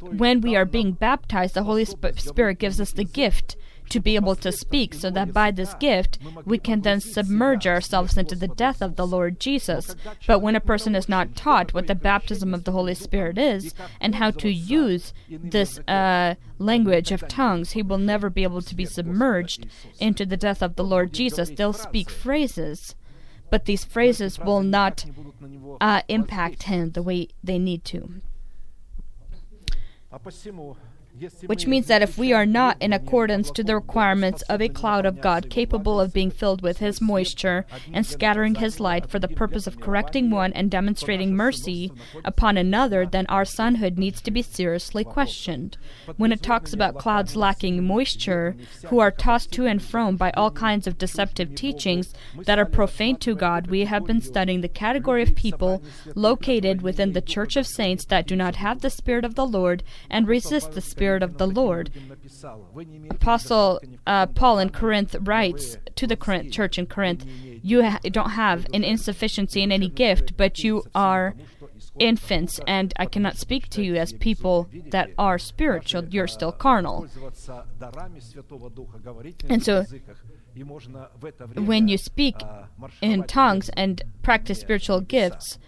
[0.01, 3.57] When we are being baptized, the Holy Sp- Spirit gives us the gift
[3.89, 8.17] to be able to speak, so that by this gift we can then submerge ourselves
[8.17, 9.95] into the death of the Lord Jesus.
[10.25, 13.73] But when a person is not taught what the baptism of the Holy Spirit is
[13.99, 18.75] and how to use this uh, language of tongues, he will never be able to
[18.75, 19.67] be submerged
[19.99, 21.49] into the death of the Lord Jesus.
[21.49, 22.95] They'll speak phrases
[23.53, 25.05] but these phrases will not
[25.79, 28.19] uh, impact him the way they need to.
[31.45, 35.05] Which means that if we are not in accordance to the requirements of a cloud
[35.05, 39.27] of God capable of being filled with His moisture and scattering His light for the
[39.27, 41.91] purpose of correcting one and demonstrating mercy
[42.25, 45.77] upon another, then our sonhood needs to be seriously questioned.
[46.17, 48.55] When it talks about clouds lacking moisture,
[48.87, 53.17] who are tossed to and from by all kinds of deceptive teachings that are profane
[53.17, 55.83] to God, we have been studying the category of people
[56.15, 59.83] located within the Church of Saints that do not have the Spirit of the Lord
[60.09, 61.89] and resist the Spirit of the Lord.
[63.09, 67.25] Apostle uh, Paul in Corinth writes to the Corinth church in Corinth,
[67.61, 71.35] "You ha- don't have an insufficiency in any gift, but you are
[71.99, 76.05] infants, and I cannot speak to you as people that are spiritual.
[76.05, 77.07] You're still carnal."
[79.49, 79.85] And so,
[81.55, 82.37] when you speak
[83.01, 85.59] in tongues and practice spiritual gifts,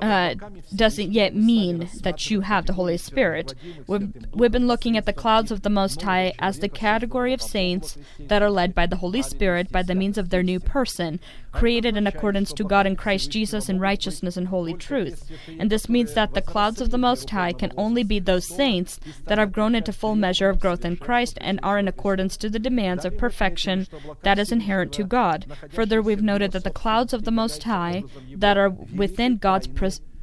[0.00, 0.34] uh,
[0.74, 3.54] doesn't yet mean that you have the Holy Spirit.
[3.86, 7.42] We've, we've been looking at the clouds of the Most High as the category of
[7.42, 11.20] saints that are led by the Holy Spirit by the means of their new person,
[11.54, 15.30] created in accordance to God in Christ Jesus in righteousness and holy truth.
[15.58, 19.00] And this means that the clouds of the Most High can only be those saints
[19.26, 22.50] that have grown into full measure of growth in Christ and are in accordance to
[22.50, 23.86] the demands of perfection
[24.22, 25.46] that is inherent to God.
[25.70, 29.68] Further, we've noted that the clouds of the Most High that are within God's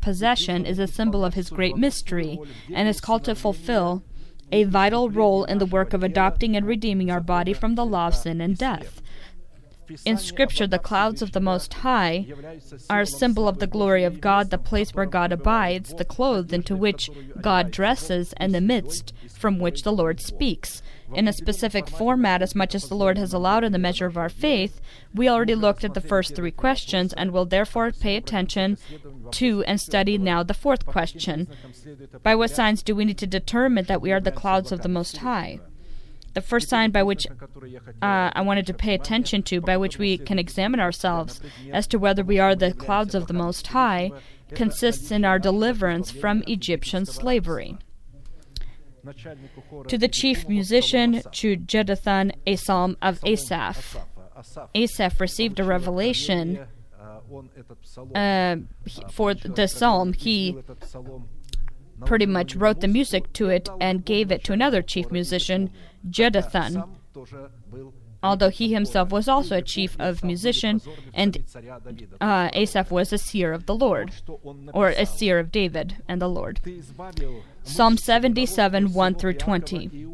[0.02, 2.40] possession is a symbol of his great mystery
[2.74, 4.04] and is called to fulfill
[4.52, 8.08] a vital role in the work of adopting and redeeming our body from the law
[8.08, 9.02] of sin and death.
[10.06, 12.28] In Scripture, the clouds of the Most High
[12.89, 16.54] are a symbol of the glory of God, the place where God abides, the clothes
[16.54, 20.82] into which God dresses, and the midst from which the Lord speaks.
[21.14, 24.18] In a specific format, as much as the Lord has allowed in the measure of
[24.18, 24.80] our faith,
[25.14, 28.78] we already looked at the first three questions and will therefore pay attention
[29.32, 31.50] to and study now the fourth question.
[32.24, 34.89] By what signs do we need to determine that we are the clouds of the
[34.89, 35.60] Most High?
[36.34, 40.18] The first sign by which uh, I wanted to pay attention to, by which we
[40.18, 44.12] can examine ourselves as to whether we are the clouds of the Most High,
[44.54, 47.78] consists in our deliverance from Egyptian slavery.
[49.88, 53.98] To the chief musician, to Jeduthun, a psalm of Asaph.
[54.76, 56.60] Asaph received a revelation
[58.16, 58.58] uh,
[59.12, 60.14] for the psalm.
[60.14, 60.58] He
[62.06, 65.72] pretty much wrote the music to it and gave it to another chief musician,
[66.10, 66.84] Jeduthun,
[68.24, 70.82] although he himself was also a chief of musician,
[71.14, 71.43] and
[72.20, 74.12] uh, Asaph was a seer of the Lord,
[74.74, 76.60] or a seer of David and the Lord.
[77.64, 80.08] Psalm 77, 1 through 20.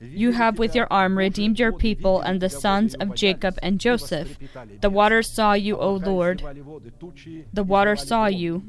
[0.00, 4.38] You have with your arm redeemed your people and the sons of Jacob and Joseph.
[4.80, 6.42] The waters saw you, O Lord.
[7.52, 8.62] The waters saw you.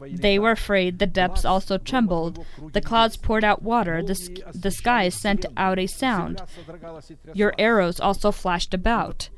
[0.00, 2.44] They were afraid, the depths also trembled.
[2.72, 6.40] The clouds poured out water, the, sk- the skies sent out a sound.
[7.34, 9.28] Your arrows also flashed about.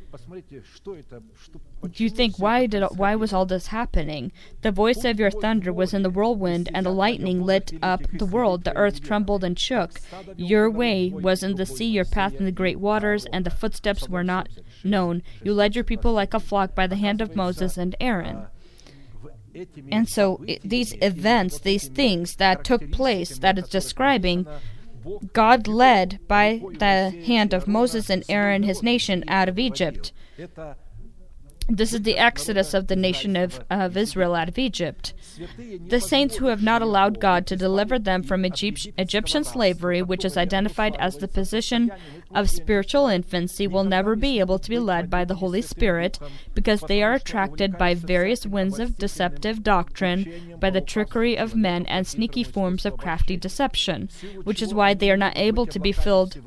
[1.95, 4.33] You think why did why was all this happening?
[4.63, 8.27] The voice of your thunder was in the whirlwind, and the lightning lit up the
[8.27, 8.65] world.
[8.65, 10.01] The earth trembled and shook.
[10.37, 14.09] Your way was in the sea, your path in the great waters, and the footsteps
[14.09, 14.49] were not
[14.85, 15.23] known.
[15.43, 18.47] You led your people like a flock by the hand of Moses and Aaron.
[19.91, 24.47] And so these events, these things that took place that it's describing,
[25.33, 30.13] God led by the hand of Moses and Aaron his nation out of Egypt.
[31.69, 35.15] This is the exodus of the nation of, of Israel out of Egypt.
[35.89, 40.25] The saints who have not allowed God to deliver them from Egypt, Egyptian slavery, which
[40.25, 41.93] is identified as the position
[42.35, 46.19] of spiritual infancy, will never be able to be led by the Holy Spirit
[46.55, 51.87] because they are attracted by various winds of deceptive doctrine, by the trickery of men,
[51.87, 54.09] and sneaky forms of crafty deception,
[54.45, 56.39] which is why they are not able to be filled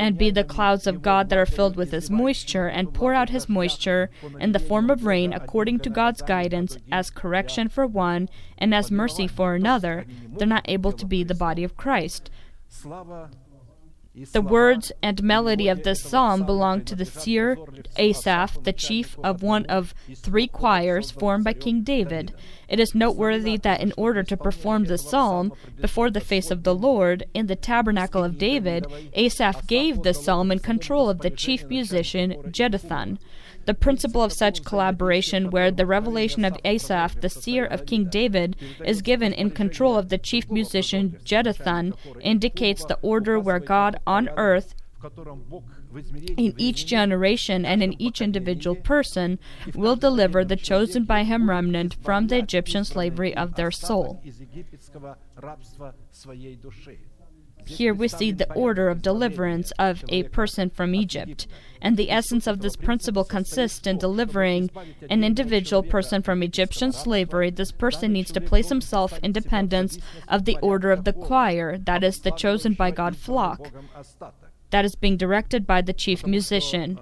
[0.00, 3.30] and be the clouds of God that are filled with His moisture, and pour out
[3.30, 4.10] His moisture
[4.40, 8.90] in the form of rain according to God's guidance, as correction for one and as
[8.90, 10.06] mercy for another.
[10.36, 12.30] They're not able to be the body of Christ.
[14.32, 17.58] The words and melody of this psalm belong to the seer
[17.96, 22.34] Asaph, the chief of one of three choirs formed by King David.
[22.68, 26.74] It is noteworthy that in order to perform this psalm before the face of the
[26.74, 31.64] Lord in the tabernacle of David, Asaph gave the psalm in control of the chief
[31.66, 33.18] musician Jeduthun.
[33.68, 38.56] The principle of such collaboration, where the revelation of Asaph, the seer of King David,
[38.82, 41.92] is given in control of the chief musician Jeduthun,
[42.22, 44.74] indicates the order where God on earth
[46.38, 49.38] in each generation and in each individual person
[49.74, 54.22] will deliver the chosen by him remnant from the Egyptian slavery of their soul.
[57.66, 61.46] Here we see the order of deliverance of a person from Egypt.
[61.80, 64.70] And the essence of this principle consists in delivering
[65.08, 67.50] an individual person from Egyptian slavery.
[67.50, 69.98] This person needs to place himself in dependence
[70.28, 73.70] of the order of the choir, that is, the chosen by God flock,
[74.70, 76.98] that is being directed by the chief musician.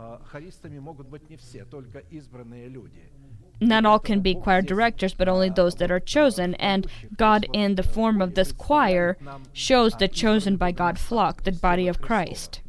[3.59, 6.55] Not all can be choir directors, but only those that are chosen.
[6.57, 9.16] And God, in the form of this choir,
[9.55, 12.61] shows the chosen by God flock, the body of Christ.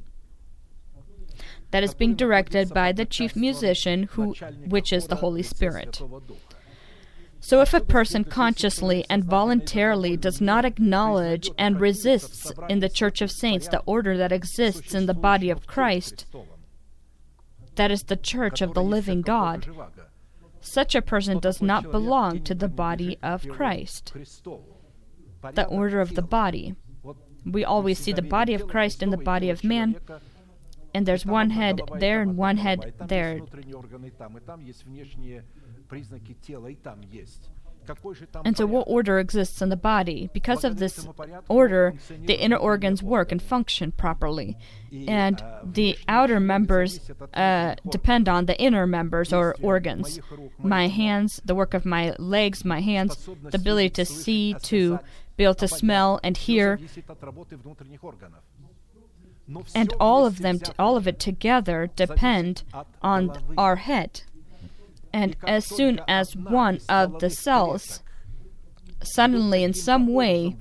[1.72, 4.34] That is being directed by the chief musician, who,
[4.68, 6.02] which is the Holy Spirit.
[7.40, 13.22] So, if a person consciously and voluntarily does not acknowledge and resists in the Church
[13.22, 16.26] of Saints the order that exists in the body of Christ,
[17.76, 19.68] that is the Church of the living God,
[20.62, 24.14] such a person does not belong to the body of Christ,
[25.54, 26.76] the order of the body.
[27.46, 29.96] We always see the body of Christ in the body of man,
[30.94, 33.40] and there's one head there and one head there.
[38.44, 40.30] And so, what order exists in the body?
[40.34, 41.08] Because of this
[41.48, 41.94] order,
[42.26, 44.58] the inner organs work and function properly.
[45.08, 47.00] And the outer members
[47.34, 50.20] uh, depend on the inner members or organs.
[50.60, 55.00] My hands, the work of my legs, my hands, the ability to see, to
[55.38, 56.80] be able to smell and hear.
[59.74, 62.64] And all of them, all of it together, depend
[63.02, 64.22] on our head.
[65.14, 68.02] And as soon as one of the cells
[69.02, 70.56] suddenly, in some way,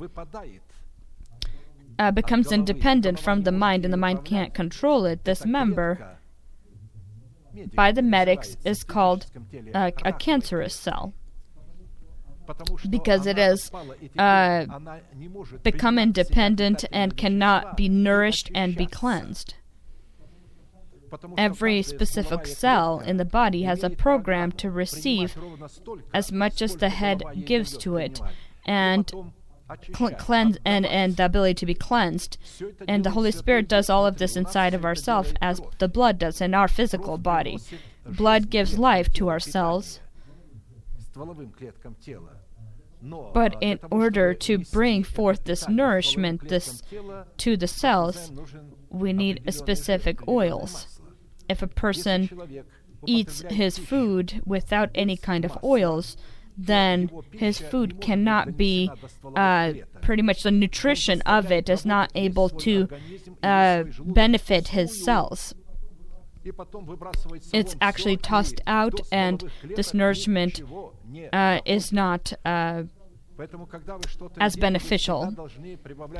[1.98, 6.16] uh, becomes independent from the mind and the mind can't control it, this member,
[7.74, 9.26] by the medics, is called
[9.74, 11.14] a cancerous cell.
[12.88, 13.70] Because it has
[14.18, 14.66] uh,
[15.62, 19.54] become independent and cannot be nourished and be cleansed.
[21.38, 25.36] Every specific cell in the body has a program to receive
[26.12, 28.20] as much as the head gives to it,
[28.64, 29.10] and
[29.94, 32.38] cl- cleanse and, and the ability to be cleansed.
[32.88, 36.40] And the Holy Spirit does all of this inside of ourselves as the blood does
[36.40, 37.58] in our physical body.
[38.04, 40.00] Blood gives life to our cells.
[43.34, 46.82] But in order to bring forth this nourishment this
[47.38, 48.32] to the cells,
[48.88, 51.00] we need specific oils.
[51.48, 52.30] If a person
[53.06, 56.16] eats his food without any kind of oils,
[56.56, 58.90] then his food cannot be
[59.36, 62.88] uh, pretty much the nutrition of it is not able to
[63.42, 65.54] uh, benefit his cells.
[67.52, 70.62] It's actually tossed out, and this nourishment
[71.32, 72.84] uh, is not uh,
[74.38, 75.34] as beneficial.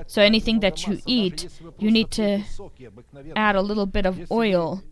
[0.07, 1.49] So anything that you eat,
[1.79, 2.43] you need to
[3.35, 4.83] add a little bit of oil.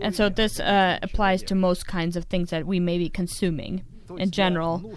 [0.00, 3.84] And so this uh, applies to most kinds of things that we may be consuming
[4.16, 4.96] in general,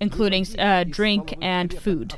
[0.00, 2.14] including uh, drink and food.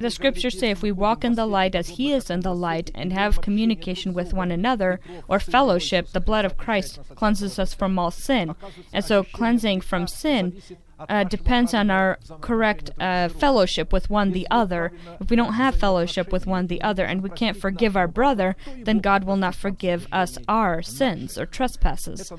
[0.00, 2.90] The scriptures say if we walk in the light as He is in the light
[2.92, 4.98] and have communication with one another
[5.28, 8.56] or fellowship, the blood of Christ cleanses us from all sin.
[8.92, 10.60] And so, cleansing from sin
[11.08, 14.92] uh, depends on our correct uh, fellowship with one the other.
[15.20, 18.56] If we don't have fellowship with one the other and we can't forgive our brother,
[18.76, 22.32] then God will not forgive us our sins or trespasses.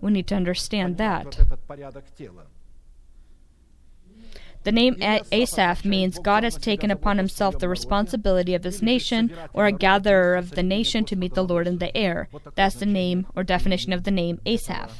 [0.00, 1.38] We need to understand that.
[4.64, 9.66] The name Asaph means God has taken upon himself the responsibility of his nation or
[9.66, 12.28] a gatherer of the nation to meet the Lord in the air.
[12.54, 14.92] That's the name or definition of the name Asaph.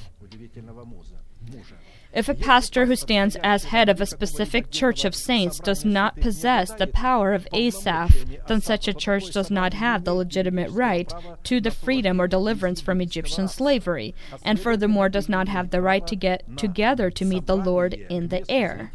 [2.13, 6.21] If a pastor who stands as head of a specific church of saints does not
[6.21, 11.13] possess the power of Asaph, then such a church does not have the legitimate right
[11.45, 16.07] to the freedom or deliverance from Egyptian slavery, and furthermore does not have the right
[16.07, 18.91] to get together to meet the Lord in the air.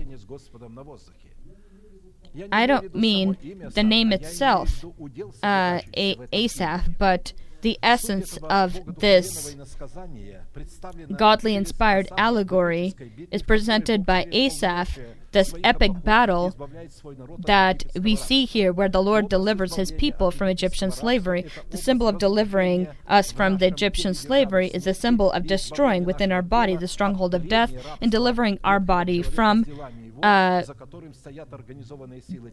[2.52, 3.38] I don't mean
[3.76, 4.84] the name itself,
[5.44, 7.34] uh, a- Asaph, but
[7.64, 9.56] the essence of this
[11.16, 12.94] godly inspired allegory
[13.32, 15.00] is presented by Asaph,
[15.32, 16.54] this epic battle
[17.46, 21.46] that we see here, where the Lord delivers his people from Egyptian slavery.
[21.72, 26.32] The symbol of delivering us from the Egyptian slavery is the symbol of destroying within
[26.32, 29.66] our body the stronghold of death and delivering our body from.
[30.22, 30.64] Uh,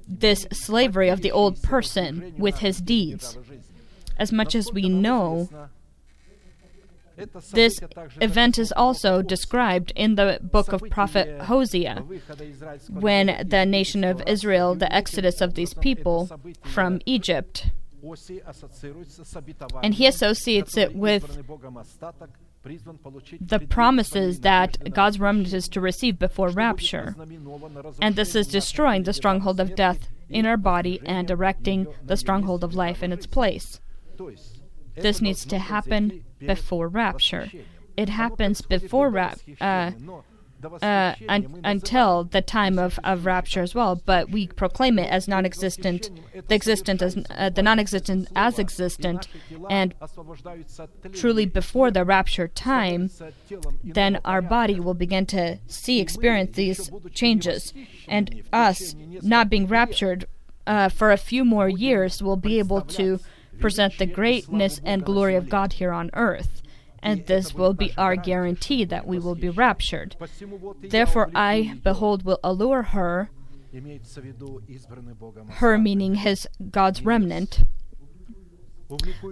[0.09, 3.39] this slavery of the old person with his deeds.
[4.21, 5.49] As much as we know,
[7.53, 7.81] this
[8.21, 12.05] event is also described in the book of prophet Hosea
[12.91, 16.29] when the nation of Israel, the exodus of these people
[16.63, 17.71] from Egypt.
[19.83, 21.25] And he associates it with
[23.41, 27.17] the promises that God's remnant is to receive before rapture.
[28.03, 32.63] And this is destroying the stronghold of death in our body and erecting the stronghold
[32.63, 33.81] of life in its place.
[34.97, 37.51] This needs to happen before rapture.
[37.97, 39.93] It happens before rap, uh,
[40.83, 45.27] uh, un- until the time of, of rapture as well, but we proclaim it as
[45.27, 46.11] non-existent,
[46.49, 49.29] the existent as uh, the non-existent as existent,
[49.71, 49.95] and
[51.13, 53.11] truly before the rapture time,
[53.83, 57.73] then our body will begin to see, experience these changes,
[58.09, 60.27] and us not being raptured
[60.67, 63.19] uh, for a few more years will be able to
[63.61, 66.63] present the greatness and glory of God here on earth.
[67.03, 70.17] And this will be our guarantee that we will be raptured.
[70.83, 73.31] Therefore, I, behold, will allure her,
[75.49, 77.63] her meaning his God's remnant.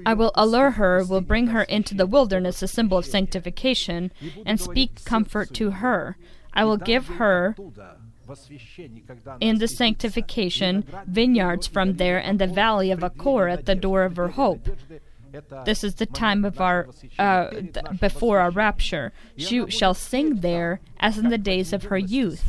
[0.07, 4.13] I will allure her, will bring her into the wilderness, a symbol of sanctification,
[4.47, 6.17] and speak comfort to her.
[6.55, 7.57] I will give her
[9.41, 14.17] in the sanctification vineyards from there and the valley of Achor at the door of
[14.17, 14.69] her hope.
[15.65, 19.13] This is the time of our uh, th- before our rapture.
[19.37, 22.49] She shall sing there as in the days of her youth,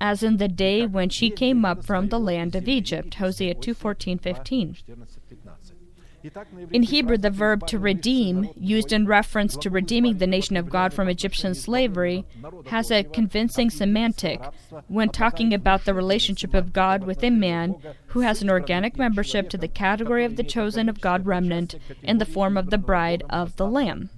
[0.00, 3.14] as in the day when she came up from the land of Egypt.
[3.14, 4.76] Hosea 2:14, 15.
[6.70, 10.92] In Hebrew, the verb to redeem, used in reference to redeeming the nation of God
[10.92, 12.24] from Egyptian slavery,
[12.66, 14.40] has a convincing semantic
[14.88, 17.76] when talking about the relationship of God with a man,
[18.08, 22.18] who has an organic membership to the category of the chosen of God remnant in
[22.18, 24.10] the form of the bride of the Lamb.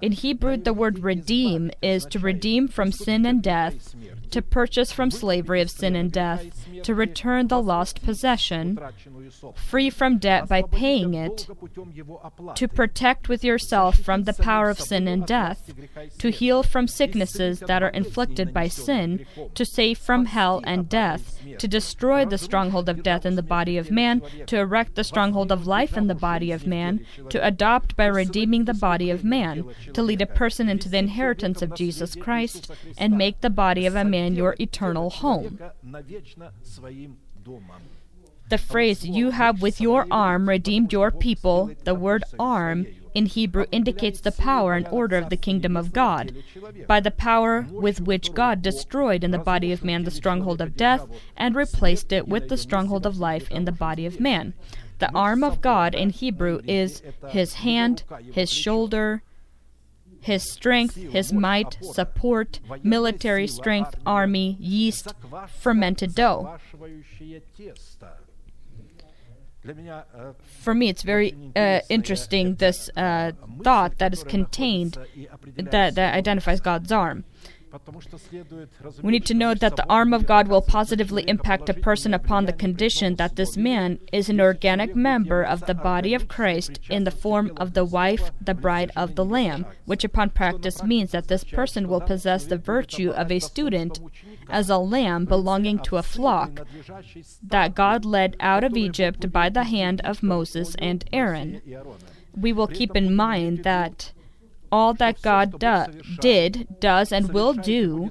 [0.00, 3.94] In Hebrew, the word redeem is to redeem from sin and death,
[4.30, 8.78] to purchase from slavery of sin and death, to return the lost possession,
[9.56, 11.48] free from debt by paying it,
[12.54, 15.72] to protect with yourself from the power of sin and death,
[16.18, 21.40] to heal from sicknesses that are inflicted by sin, to save from hell and death,
[21.58, 25.50] to destroy the stronghold of death in the body of man, to erect the stronghold
[25.50, 29.64] of life in the body of man, to adopt by redeeming the body of man,
[29.92, 33.96] to lead a person into the inheritance of Jesus Christ, and make the body of
[33.96, 35.58] a man your eternal home.
[38.48, 43.66] The phrase, you have with your arm redeemed your people, the word arm, in Hebrew
[43.70, 46.34] indicates the power and order of the kingdom of God.
[46.86, 50.76] By the power with which God destroyed in the body of man the stronghold of
[50.76, 51.06] death
[51.36, 54.52] and replaced it with the stronghold of life in the body of man.
[54.98, 58.02] The arm of God in Hebrew is his hand,
[58.32, 59.22] his shoulder,
[60.24, 65.12] his strength, his might, support, military strength, army, yeast,
[65.60, 66.56] fermented dough.
[70.62, 74.96] For me, it's very uh, interesting this uh, thought that is contained
[75.56, 77.24] that, that identifies God's arm.
[79.02, 82.46] We need to note that the arm of God will positively impact a person upon
[82.46, 87.04] the condition that this man is an organic member of the body of Christ in
[87.04, 91.28] the form of the wife, the bride of the Lamb, which upon practice means that
[91.28, 94.00] this person will possess the virtue of a student
[94.48, 96.66] as a lamb belonging to a flock
[97.42, 101.60] that God led out of Egypt by the hand of Moses and Aaron.
[102.36, 104.12] We will keep in mind that
[104.74, 105.86] all that God do-
[106.20, 108.10] did, does, and will do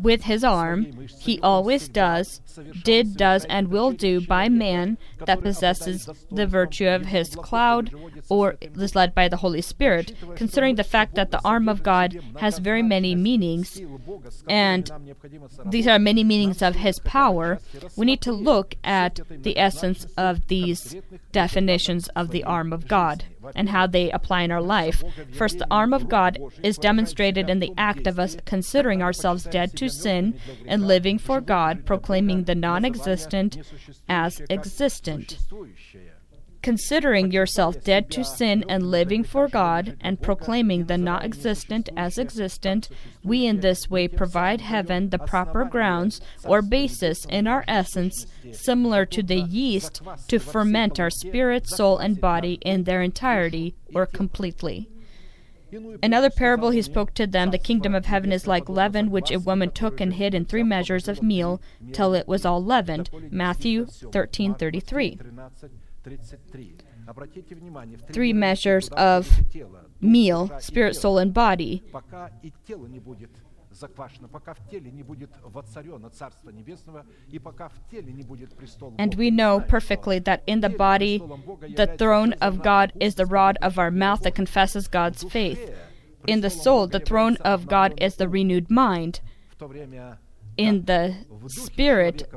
[0.00, 0.78] with his arm,
[1.20, 2.40] he always does,
[2.82, 7.84] did, does, and will do by man that possesses the virtue of his cloud
[8.30, 12.18] or is led by the Holy Spirit, considering the fact that the arm of God
[12.38, 13.68] has very many meanings,
[14.48, 14.90] and
[15.66, 17.60] these are many meanings of his power,
[17.96, 20.96] we need to look at the essence of these
[21.32, 23.24] definitions of the arm of God
[23.54, 25.02] and how they apply in our life.
[25.32, 29.76] First, the arm of God is demonstrated in the act of us considering ourselves dead
[29.76, 33.58] to sin and living for God, proclaiming the non existent
[34.08, 35.38] as existent.
[36.62, 42.18] Considering yourself dead to sin and living for God, and proclaiming the non existent as
[42.18, 42.88] existent,
[43.24, 49.04] we in this way provide heaven the proper grounds or basis in our essence, similar
[49.06, 54.88] to the yeast, to ferment our spirit, soul, and body in their entirety or completely.
[56.02, 59.40] Another parable he spoke to them The kingdom of heaven is like leaven, which a
[59.40, 61.60] woman took and hid in three measures of meal
[61.92, 63.10] till it was all leavened.
[63.30, 65.18] Matthew 13:33.
[68.12, 69.30] Three measures of
[70.00, 71.82] meal, spirit, soul, and body.
[78.98, 81.22] And we know perfectly that in the body,
[81.76, 85.72] the throne of God is the rod of our mouth that confesses God's faith.
[86.26, 89.20] In the soul, the throne of God is the renewed mind.
[90.56, 91.16] In the
[91.48, 92.28] spirit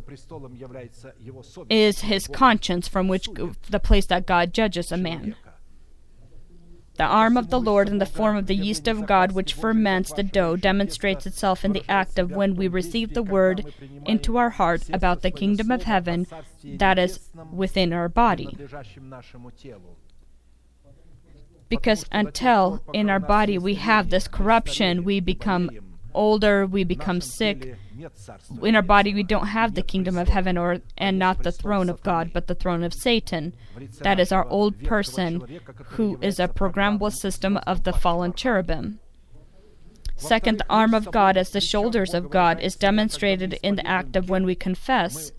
[1.69, 3.27] is his conscience, from which
[3.69, 5.35] the place that God judges a man.
[6.97, 10.13] The arm of the Lord in the form of the yeast of God, which ferments
[10.13, 13.73] the dough, demonstrates itself in the act of when we receive the word
[14.05, 16.25] into our heart about the kingdom of heaven
[16.63, 17.19] that is
[17.51, 18.57] within our body.
[21.67, 25.69] Because until in our body we have this corruption, we become
[26.15, 27.75] older, we become sick.
[28.61, 31.89] In our body, we don't have the kingdom of heaven or and not the throne
[31.89, 33.53] of God, but the throne of Satan.
[34.01, 35.59] That is our old person,
[35.91, 38.99] who is a programmable system of the fallen cherubim.
[40.17, 44.15] Second, the arm of God as the shoulders of God is demonstrated in the act
[44.15, 45.31] of when we confess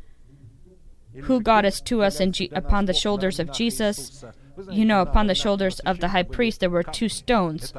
[1.22, 4.22] who God is to us in G- upon the shoulders of Jesus.
[4.70, 7.72] You know, upon the shoulders of the high priest there were two stones.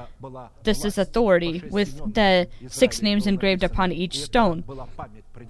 [0.63, 4.63] This is authority, with the six names engraved upon each stone.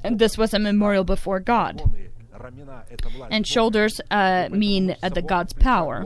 [0.04, 1.84] And this was a memorial before God.
[3.30, 6.06] And shoulders uh, mean uh, the God's power.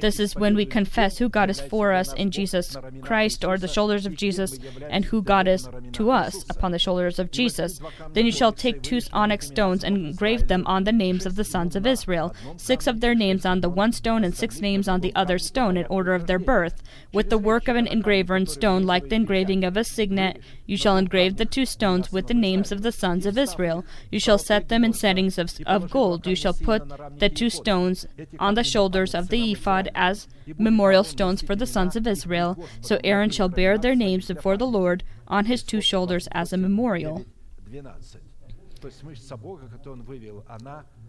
[0.00, 3.68] This is when we confess who God is for us in Jesus Christ, or the
[3.68, 7.80] shoulders of Jesus, and who God is to us upon the shoulders of Jesus.
[8.12, 11.44] Then you shall take two onyx stones and engrave them on the names of the
[11.44, 15.00] sons of Israel, six of their names on the one stone and six names on
[15.00, 16.82] the other stone in order of their birth.
[17.12, 20.76] With the work of an engraver in stone, like the engraving of a signet, you
[20.76, 23.84] shall engrave the two stones with the names of the sons of Israel.
[24.10, 26.26] You shall set them in settings of, of gold.
[26.26, 26.88] You shall put
[27.18, 28.06] the two stones
[28.38, 30.26] on the shoulders of the ephod as
[30.58, 32.56] memorial stones for the sons of Israel.
[32.80, 36.56] So Aaron shall bear their names before the Lord on his two shoulders as a
[36.56, 37.26] memorial.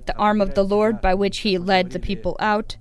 [0.05, 2.77] The arm of the Lord by which he led the people out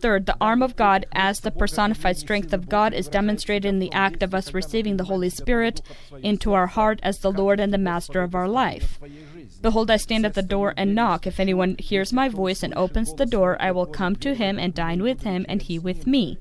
[0.00, 3.92] Third, the arm of God as the personified strength of God is demonstrated in the
[3.92, 5.82] act of us receiving the Holy Spirit
[6.22, 8.98] into our heart as the Lord and the Master of our life.
[9.62, 11.26] Behold, I stand at the door and knock.
[11.26, 14.74] If anyone hears my voice and opens the door, I will come to him and
[14.74, 16.38] dine with him, and he with me.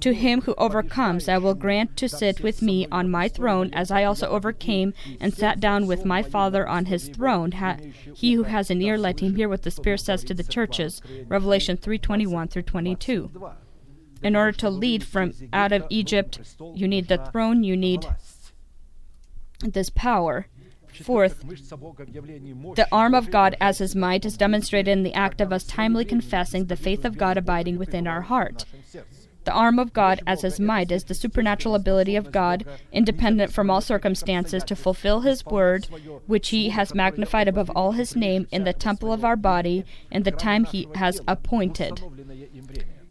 [0.00, 3.90] To him who overcomes, I will grant to sit with me on my throne, as
[3.90, 7.52] I also overcame and sat down with my Father on his throne.
[7.52, 7.78] Ha-
[8.14, 11.02] he who has an ear, let him hear what the Spirit says to the churches.
[11.28, 13.30] Revelation 3:21 through 22.
[14.22, 16.40] In order to lead from out of Egypt,
[16.74, 18.06] you need the throne, you need
[19.60, 20.46] this power.
[21.02, 21.40] Fourth,
[22.76, 26.04] the arm of God as his might is demonstrated in the act of us timely
[26.04, 28.64] confessing the faith of God abiding within our heart.
[29.44, 33.70] The arm of God as his might is the supernatural ability of God, independent from
[33.70, 35.86] all circumstances, to fulfill his word,
[36.26, 40.22] which he has magnified above all his name, in the temple of our body, in
[40.22, 42.00] the time he has appointed.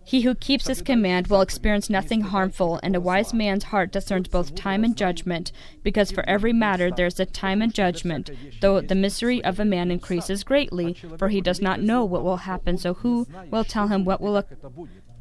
[0.05, 4.27] He who keeps his command will experience nothing harmful, and a wise man's heart discerns
[4.27, 5.51] both time and judgment,
[5.81, 8.29] because for every matter there is a time and judgment,
[8.61, 12.37] though the misery of a man increases greatly, for he does not know what will
[12.37, 14.43] happen, so who will tell him what will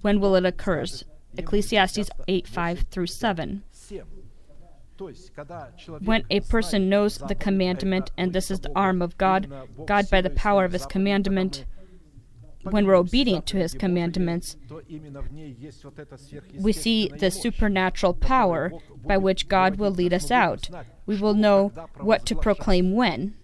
[0.00, 0.84] when will it occur?
[1.36, 3.62] Ecclesiastes 8 5 through 7.
[6.00, 9.50] When a person knows the commandment, and this is the arm of God,
[9.86, 11.64] God by the power of his commandment,
[12.63, 14.57] when we're obedient to his commandments,
[16.59, 18.71] we see the supernatural power
[19.05, 20.69] by which God will lead us out.
[21.05, 23.35] We will know what to proclaim when.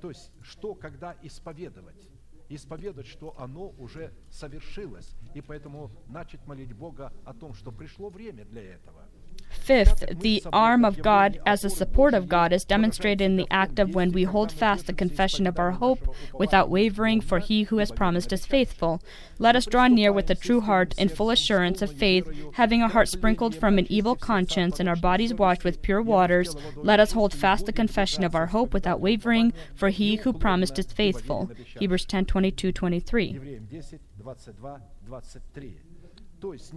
[0.00, 2.10] То есть, что когда исповедовать?
[2.50, 5.14] Исповедовать, что оно уже совершилось.
[5.34, 9.07] И поэтому начать молить Бога о том, что пришло время для этого.
[9.49, 13.79] Fifth, the arm of God as a support of God is demonstrated in the act
[13.79, 17.77] of when we hold fast the confession of our hope without wavering, for he who
[17.77, 19.01] has promised is faithful.
[19.37, 22.89] Let us draw near with a true heart in full assurance of faith, having our
[22.89, 26.55] hearts sprinkled from an evil conscience and our bodies washed with pure waters.
[26.75, 30.77] Let us hold fast the confession of our hope without wavering, for he who promised
[30.79, 31.49] is faithful.
[31.79, 33.59] Hebrews 10 22 23.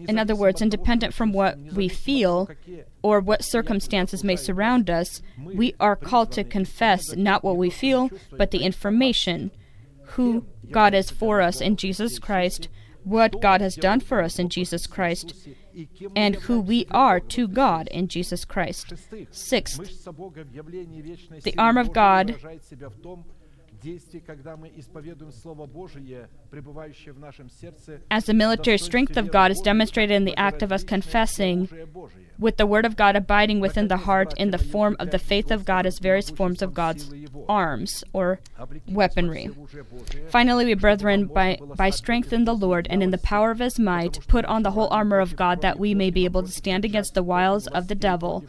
[0.09, 2.49] In other words, independent from what we feel
[3.03, 8.11] or what circumstances may surround us, we are called to confess not what we feel,
[8.37, 9.51] but the information
[10.17, 12.69] who God is for us in Jesus Christ,
[13.05, 15.35] what God has done for us in Jesus Christ,
[16.15, 18.93] and who we are to God in Jesus Christ.
[19.31, 20.05] Sixth,
[21.43, 22.39] the arm of God
[28.11, 31.69] as the military strength of God is demonstrated in the act of us confessing,
[32.39, 35.51] with the Word of God abiding within the heart in the form of the faith
[35.51, 37.13] of God as various forms of God's
[37.49, 38.41] arms or
[38.89, 39.51] weaponry.
[40.29, 43.79] Finally, we, brethren, by, by strength in the Lord and in the power of His
[43.79, 46.85] might, put on the whole armor of God that we may be able to stand
[46.85, 48.45] against the wiles of the devil.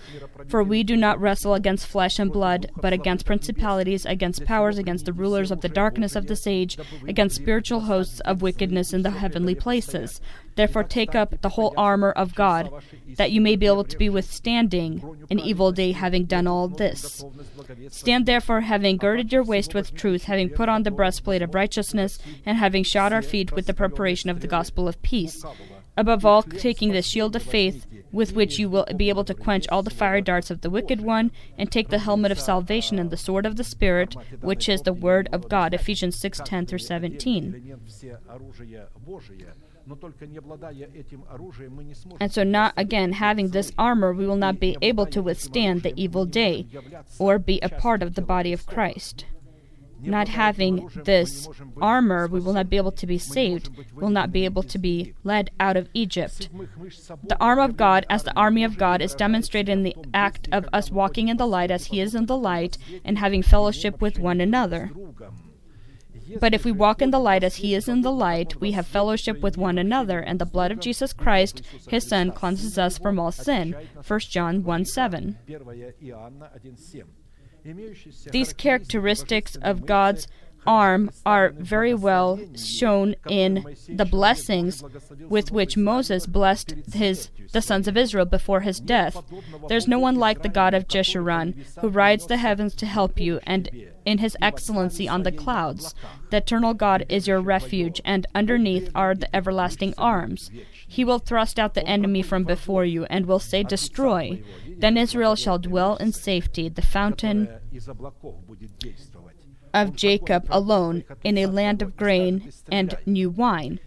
[0.48, 5.06] For we do not wrestle against flesh and blood, but against principalities, against powers, against
[5.06, 9.11] the rulers of the darkness of this age, against spiritual hosts of wickedness in the
[9.21, 10.21] heavenly places.
[10.55, 12.71] Therefore, take up the whole armor of God,
[13.19, 14.91] that you may be able to be withstanding
[15.32, 17.24] an evil day, having done all this.
[17.89, 22.19] Stand therefore, having girded your waist with truth, having put on the breastplate of righteousness,
[22.45, 25.43] and having shod our feet with the preparation of the gospel of peace.
[25.96, 29.68] Above all, taking the shield of faith, with which you will be able to quench
[29.70, 33.12] all the fiery darts of the wicked one, and take the helmet of salvation and
[33.12, 35.74] the sword of the Spirit, which is the word of God.
[35.74, 37.78] Ephesians 6 10 through 17.
[42.20, 45.94] And so, not again having this armor, we will not be able to withstand the
[45.96, 46.68] evil day
[47.20, 49.26] or be a part of the body of Christ.
[50.04, 51.47] Not having this
[51.82, 54.78] armor, we will not be able to be saved, we will not be able to
[54.78, 56.49] be led out of Egypt.
[57.24, 60.66] The arm of God, as the army of God, is demonstrated in the act of
[60.74, 64.20] us walking in the light as He is in the light and having fellowship with
[64.20, 64.91] one another.
[66.39, 68.88] But if we walk in the light as he is in the light, we have
[68.88, 73.20] fellowship with one another, and the blood of Jesus Christ, his Son, cleanses us from
[73.20, 73.76] all sin.
[74.06, 75.38] 1 John 1 7.
[78.32, 80.28] These characteristics of God's
[80.66, 84.84] arm are very well shown in the blessings
[85.28, 89.22] with which Moses blessed his the sons of Israel before his death.
[89.68, 93.39] There's no one like the God of Jeshurun, who rides the heavens to help you,
[93.43, 93.70] and
[94.06, 95.95] in his excellency on the clouds.
[96.30, 100.51] The eternal God is your refuge, and underneath are the everlasting arms.
[100.88, 104.41] He will thrust out the enemy from before you, and will say, Destroy.
[104.78, 106.70] Then Israel shall dwell in safety.
[106.70, 107.49] The fountain
[109.74, 113.80] of Jacob alone in a land of grain and new wine.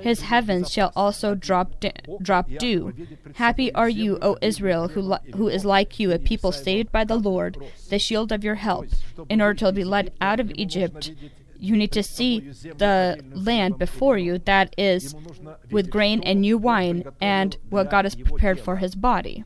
[0.00, 2.92] His heavens shall also drop de- drop dew.
[3.34, 7.04] Happy are you, O Israel, who li- who is like you, a people saved by
[7.04, 7.58] the Lord,
[7.90, 8.86] the shield of your help.
[9.28, 11.12] In order to be led out of Egypt,
[11.58, 12.40] you need to see
[12.78, 15.14] the land before you that is
[15.70, 19.44] with grain and new wine and what God has prepared for his body.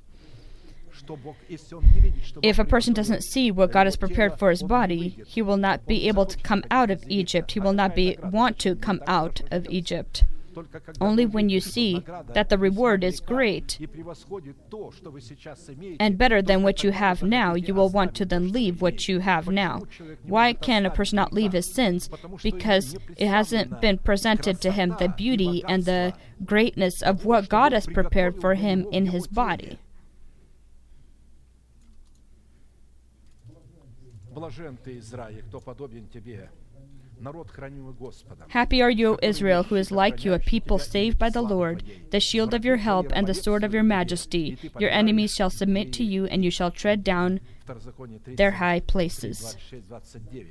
[2.43, 5.87] If a person doesn't see what God has prepared for his body, he will not
[5.87, 7.53] be able to come out of Egypt.
[7.53, 10.25] He will not be want to come out of Egypt.
[11.01, 12.03] Only when you see
[12.33, 13.79] that the reward is great
[16.01, 19.21] and better than what you have now, you will want to then leave what you
[19.21, 19.83] have now.
[20.25, 22.09] Why can a person not leave his sins?
[22.43, 27.73] Because it hasn't been presented to him the beauty and the greatness of what God
[27.73, 29.79] has prepared for him in his body.
[34.36, 36.50] Блажен ты, Израиль, кто подобен тебе,
[37.20, 38.48] народ, хранимый Господом.
[38.50, 41.84] Happy are you, O Israel, who is like you, a people saved by the Lord,
[42.12, 44.58] the shield of your help and the sword of your majesty.
[44.80, 48.80] Your enemies shall submit to you, and you shall tread down Второзаконие 30, their high
[48.80, 49.58] places.
[49.72, 50.48] 26-29.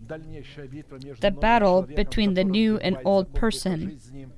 [0.00, 3.34] Дальнейшая битва между The новым battle человеком, between the который new and открывает old закон
[3.34, 4.30] Духа person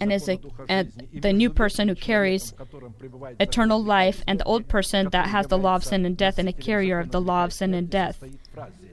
[0.00, 2.42] and is закона a, Духа and жизни, и the new между person who ветхим carries
[2.50, 5.30] человеком, которым пребывает закон eternal греха и life, and the смерти, old person that который
[5.32, 7.26] has the law of является sin and death and a носителем carrier of the закона
[7.26, 8.16] law of греха и sin and смерти, death.
[8.16, 8.90] стоит в фразе,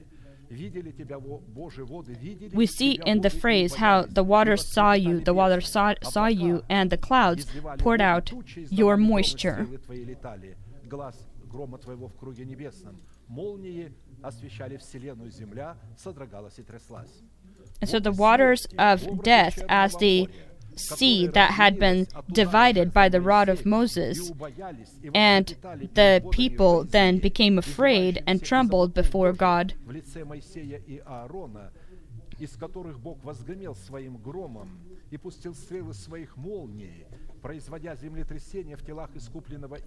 [0.50, 4.02] «Видели тебя, во- Божьи воды, видели We see тебя in the воды, и phrase how
[4.02, 6.90] боялись, the и waters saw you, восклицали the waters бедствия, saw, saw you, облака and
[6.90, 9.64] the clouds изливали poured воду, out тучи your издавали громы, moisture.
[9.64, 11.16] стрелы твои летали, глаз
[11.50, 13.92] грома твоего в круге небесном, молнии
[14.22, 17.22] освещали вселенную, земля содрогалась и тряслась.
[17.80, 20.28] And so the waters of death, as the
[20.76, 24.32] sea that had been divided by the rod of Moses,
[25.14, 25.54] and
[25.94, 29.74] the people then became afraid and trembled before God.
[29.84, 31.70] в лице Моисея и Аарона,
[32.38, 37.06] из которых Бог возгремел своим громом и пустил стрелы своих молний,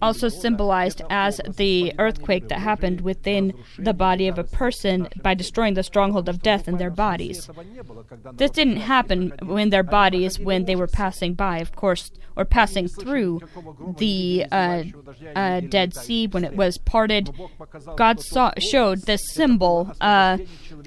[0.01, 5.73] also symbolized as the earthquake that happened within the body of a person by destroying
[5.73, 7.49] the stronghold of death in their bodies.
[8.33, 12.87] This didn't happen in their bodies when they were passing by, of course, or passing
[12.87, 13.41] through
[13.97, 14.83] the uh,
[15.35, 17.31] uh, Dead Sea when it was parted.
[17.95, 20.37] God saw, showed this symbol uh,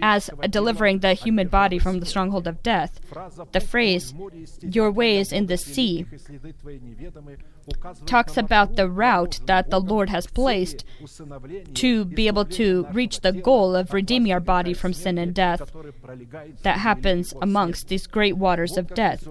[0.01, 3.01] as delivering the human body from the stronghold of death.
[3.53, 4.15] The phrase,
[4.61, 6.07] Your ways in the sea,
[8.07, 10.85] talks about the route that the Lord has placed
[11.75, 15.73] to be able to reach the goal of redeeming our body from sin and death
[16.63, 19.27] that happens amongst these great waters of death.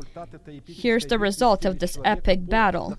[0.67, 2.97] Here's the result of this epic battle.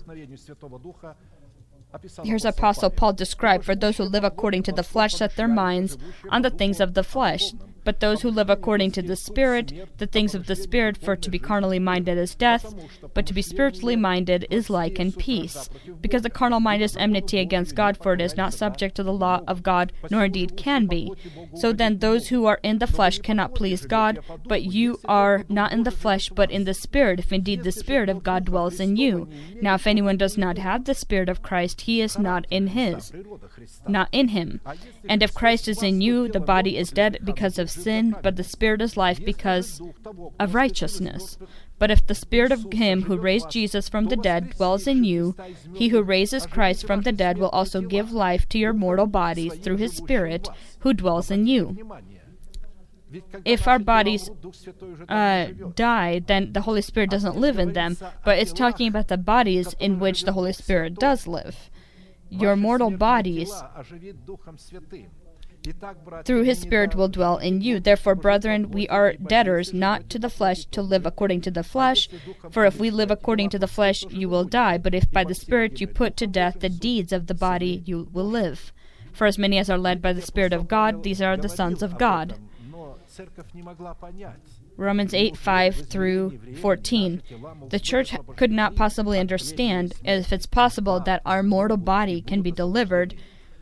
[2.23, 5.97] Here's Apostle Paul described for those who live according to the flesh set their minds
[6.29, 7.53] on the things of the flesh,
[7.85, 11.29] but those who live according to the Spirit, the things of the Spirit, for to
[11.29, 12.73] be carnally minded is death,
[13.13, 15.69] but to be spiritually minded is like and peace.
[16.01, 19.13] Because the carnal mind is enmity against God, for it is not subject to the
[19.13, 21.11] law of God, nor indeed can be.
[21.55, 25.71] So then those who are in the flesh cannot please God, but you are not
[25.71, 28.97] in the flesh, but in the Spirit, if indeed the Spirit of God dwells in
[28.97, 29.29] you.
[29.61, 33.13] Now if anyone does not have the Spirit of Christ, he is not in his,
[33.87, 34.59] not in him.
[35.07, 38.43] And if Christ is in you, the body is dead because of sin, but the
[38.43, 39.81] Spirit is life because
[40.39, 41.37] of righteousness.
[41.77, 45.35] But if the Spirit of Him who raised Jesus from the dead dwells in you,
[45.73, 49.55] He who raises Christ from the dead will also give life to your mortal bodies
[49.55, 50.47] through His Spirit
[50.79, 51.77] who dwells in you.
[53.43, 54.29] If our bodies
[55.07, 59.17] uh, die, then the Holy Spirit doesn't live in them, but it's talking about the
[59.17, 61.69] bodies in which the Holy Spirit does live.
[62.29, 63.51] Your mortal bodies
[66.23, 67.79] through his Spirit will dwell in you.
[67.79, 72.09] Therefore, brethren, we are debtors not to the flesh to live according to the flesh.
[72.51, 74.77] For if we live according to the flesh, you will die.
[74.77, 78.07] But if by the Spirit you put to death the deeds of the body, you
[78.11, 78.71] will live.
[79.11, 81.81] For as many as are led by the Spirit of God, these are the sons
[81.81, 82.35] of God.
[84.77, 87.23] Romans 8 5 through 14.
[87.69, 92.51] The church could not possibly understand if it's possible that our mortal body can be
[92.51, 93.15] delivered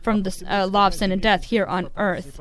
[0.04, 2.38] from the uh, law of sin and death here on earth.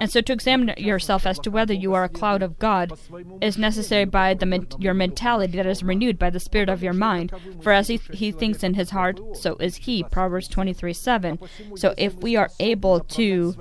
[0.00, 2.98] And so to examine yourself as to whether you are a cloud of God
[3.42, 7.30] is necessary by the, your mentality that is renewed by the spirit of your mind.
[7.60, 10.02] For as he, he thinks in his heart, so is he.
[10.02, 11.38] Proverbs 23 7.
[11.76, 13.54] So if we are able to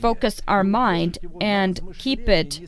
[0.00, 2.60] focus our mind and keep it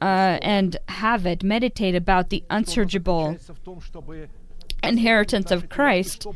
[0.00, 3.36] uh, and have it, meditate about the unsearchable
[4.82, 6.26] inheritance of Christ.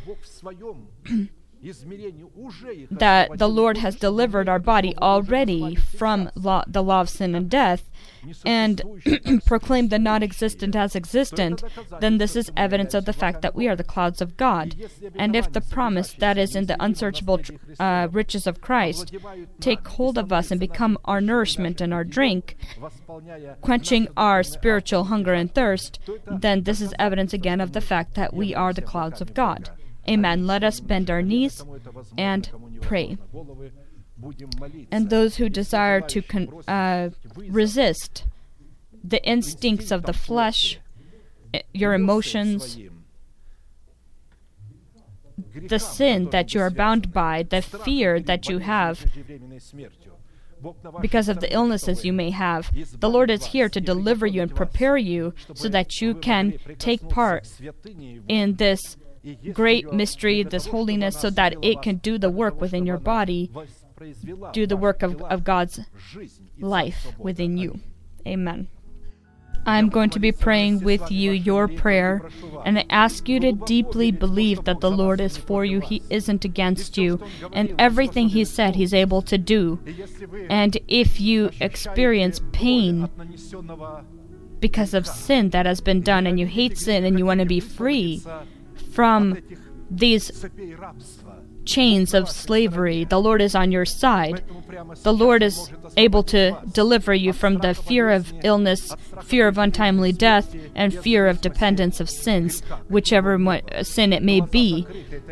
[2.91, 7.49] that the Lord has delivered our body already from law, the law of sin and
[7.49, 7.89] death
[8.45, 8.83] and
[9.47, 11.63] proclaimed the non existent as existent,
[12.01, 14.75] then this is evidence of the fact that we are the clouds of God.
[15.17, 17.41] And if the promise that is in the unsearchable
[17.79, 19.15] uh, riches of Christ
[19.61, 22.57] take hold of us and become our nourishment and our drink,
[23.61, 28.35] quenching our spiritual hunger and thirst, then this is evidence again of the fact that
[28.35, 29.71] we are the clouds of God.
[30.09, 30.47] Amen.
[30.47, 31.65] Let us bend our knees
[32.19, 32.51] and
[32.81, 33.19] pray.
[34.91, 38.25] And those who desire to con- uh, resist
[39.03, 40.79] the instincts of the flesh,
[41.53, 42.79] eh, your emotions,
[45.55, 49.07] the sin that you are bound by, the fear that you have
[51.01, 52.71] because of the illnesses you may have.
[53.01, 57.09] The Lord is here to deliver you and prepare you so that you can take
[57.09, 57.49] part
[58.29, 58.97] in this
[59.53, 63.51] great mystery, this holiness, so that it can do the work within your body,
[64.53, 65.81] do the work of, of God's
[66.59, 67.81] life within you.
[68.27, 68.69] Amen.
[69.65, 72.29] I'm going to be praying with you your prayer,
[72.65, 75.79] and I ask you to deeply believe that the Lord is for you.
[75.79, 77.23] He isn't against you,
[77.53, 79.79] and everything He said He's able to do.
[80.51, 83.09] And if you experience pain
[84.59, 87.47] because of sin that has been done, and you hate sin and you want to
[87.47, 88.23] be free,
[88.93, 89.39] from
[89.91, 90.47] these
[91.65, 93.05] chains of slavery.
[93.05, 94.43] The Lord is on your side.
[95.03, 100.13] The Lord is able to deliver you from the fear of illness, fear of untimely
[100.13, 103.39] death, and fear of dependence of sins, whichever
[103.83, 104.87] sin it may be.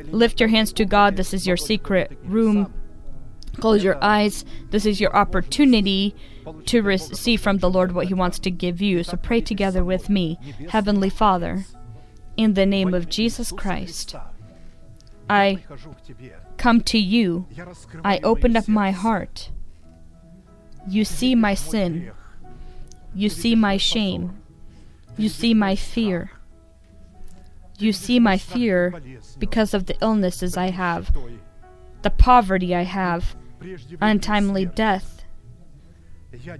[0.06, 1.16] Lift your hands to God.
[1.16, 2.72] This is your secret room.
[3.56, 4.44] Close your eyes.
[4.70, 6.14] This is your opportunity
[6.66, 9.02] to receive from the Lord what He wants to give you.
[9.02, 10.38] So pray together with me.
[10.68, 11.64] Heavenly Father
[12.40, 14.16] in the name of Jesus Christ.
[15.28, 15.62] I
[16.56, 17.46] come to you.
[18.02, 19.50] I open up my heart.
[20.88, 22.10] You see my sin.
[23.14, 24.42] You see my shame.
[25.18, 26.30] You see my fear.
[27.78, 28.94] You see my fear
[29.38, 31.16] because of the illnesses I have,
[32.02, 33.36] the poverty I have,
[34.00, 35.24] untimely death.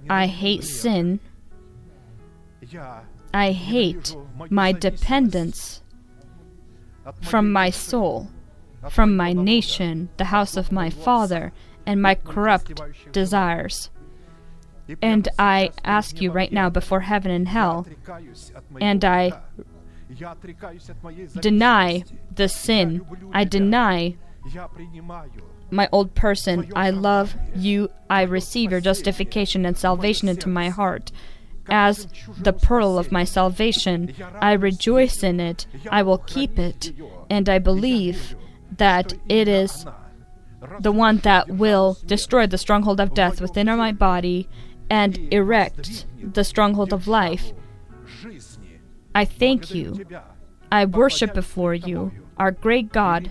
[0.09, 1.19] I hate sin.
[3.33, 4.15] I hate
[4.49, 5.81] my dependence
[7.21, 8.29] from my soul,
[8.89, 11.51] from my nation, the house of my father,
[11.85, 12.81] and my corrupt
[13.11, 13.89] desires.
[15.01, 17.87] And I ask you right now before heaven and hell,
[18.79, 19.39] and I
[21.39, 22.03] deny
[22.35, 24.17] the sin, I deny
[25.69, 26.71] my old person.
[26.75, 27.89] I love you.
[28.09, 31.11] I receive your justification and salvation into my heart
[31.69, 32.07] as
[32.37, 34.13] the pearl of my salvation.
[34.39, 36.91] I rejoice in it, I will keep it,
[37.29, 38.35] and I believe
[38.77, 39.85] that it is
[40.79, 44.47] the one that will destroy the stronghold of death within my body
[44.89, 47.53] and erect the stronghold of life.
[49.15, 50.05] I thank you.
[50.71, 53.29] I worship before you, our great God.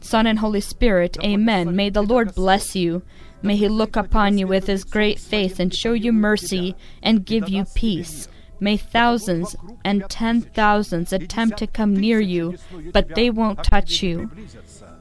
[0.00, 1.76] Son and Holy Spirit, Amen.
[1.76, 3.02] May the Lord bless you.
[3.42, 7.48] May He look upon you with His great face and show you mercy and give
[7.48, 8.28] you peace.
[8.60, 12.56] May thousands and ten thousands attempt to come near you,
[12.92, 14.30] but they won't touch you.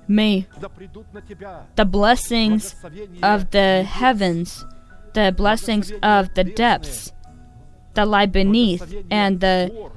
[0.08, 0.48] May
[1.76, 2.76] the blessings
[3.22, 4.66] of the heavens,
[5.14, 7.12] the blessings of the depths,
[7.96, 9.92] that lie beneath, and the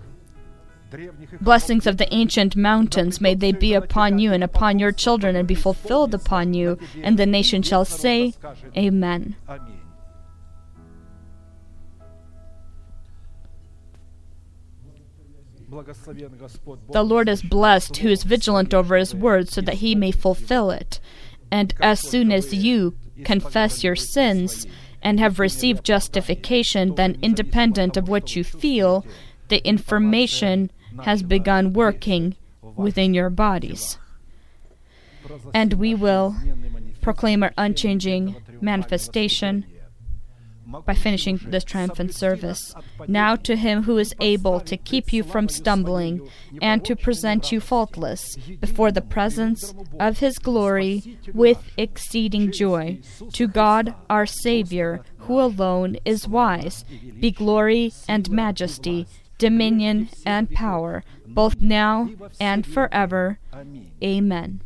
[1.41, 5.47] blessings of the ancient mountains, may they be upon you and upon your children and
[5.49, 8.35] be fulfilled upon you, and the nation shall say,
[8.77, 9.37] Amen.
[16.91, 20.71] The Lord is blessed who is vigilant over his word so that he may fulfill
[20.71, 21.01] it.
[21.51, 22.95] And as soon as you
[23.25, 24.67] confess your sins
[25.03, 29.07] and have received justification, then independent of what you feel,
[29.49, 30.71] the information
[31.03, 32.37] has begun working
[32.77, 33.99] within your bodies.
[35.55, 36.37] And we will
[37.01, 39.67] proclaim our unchanging manifestation
[40.87, 42.75] by finishing this triumphant service.
[43.07, 46.29] Now to him who is able to keep you from stumbling
[46.61, 53.01] and to present you faultless before the presence of his glory with exceeding joy.
[53.35, 56.85] To God our Savior, who alone is wise,
[57.21, 59.07] be glory and majesty,
[59.43, 62.09] dominion, and power, both now
[62.39, 63.41] and forever.
[64.01, 64.61] Amen.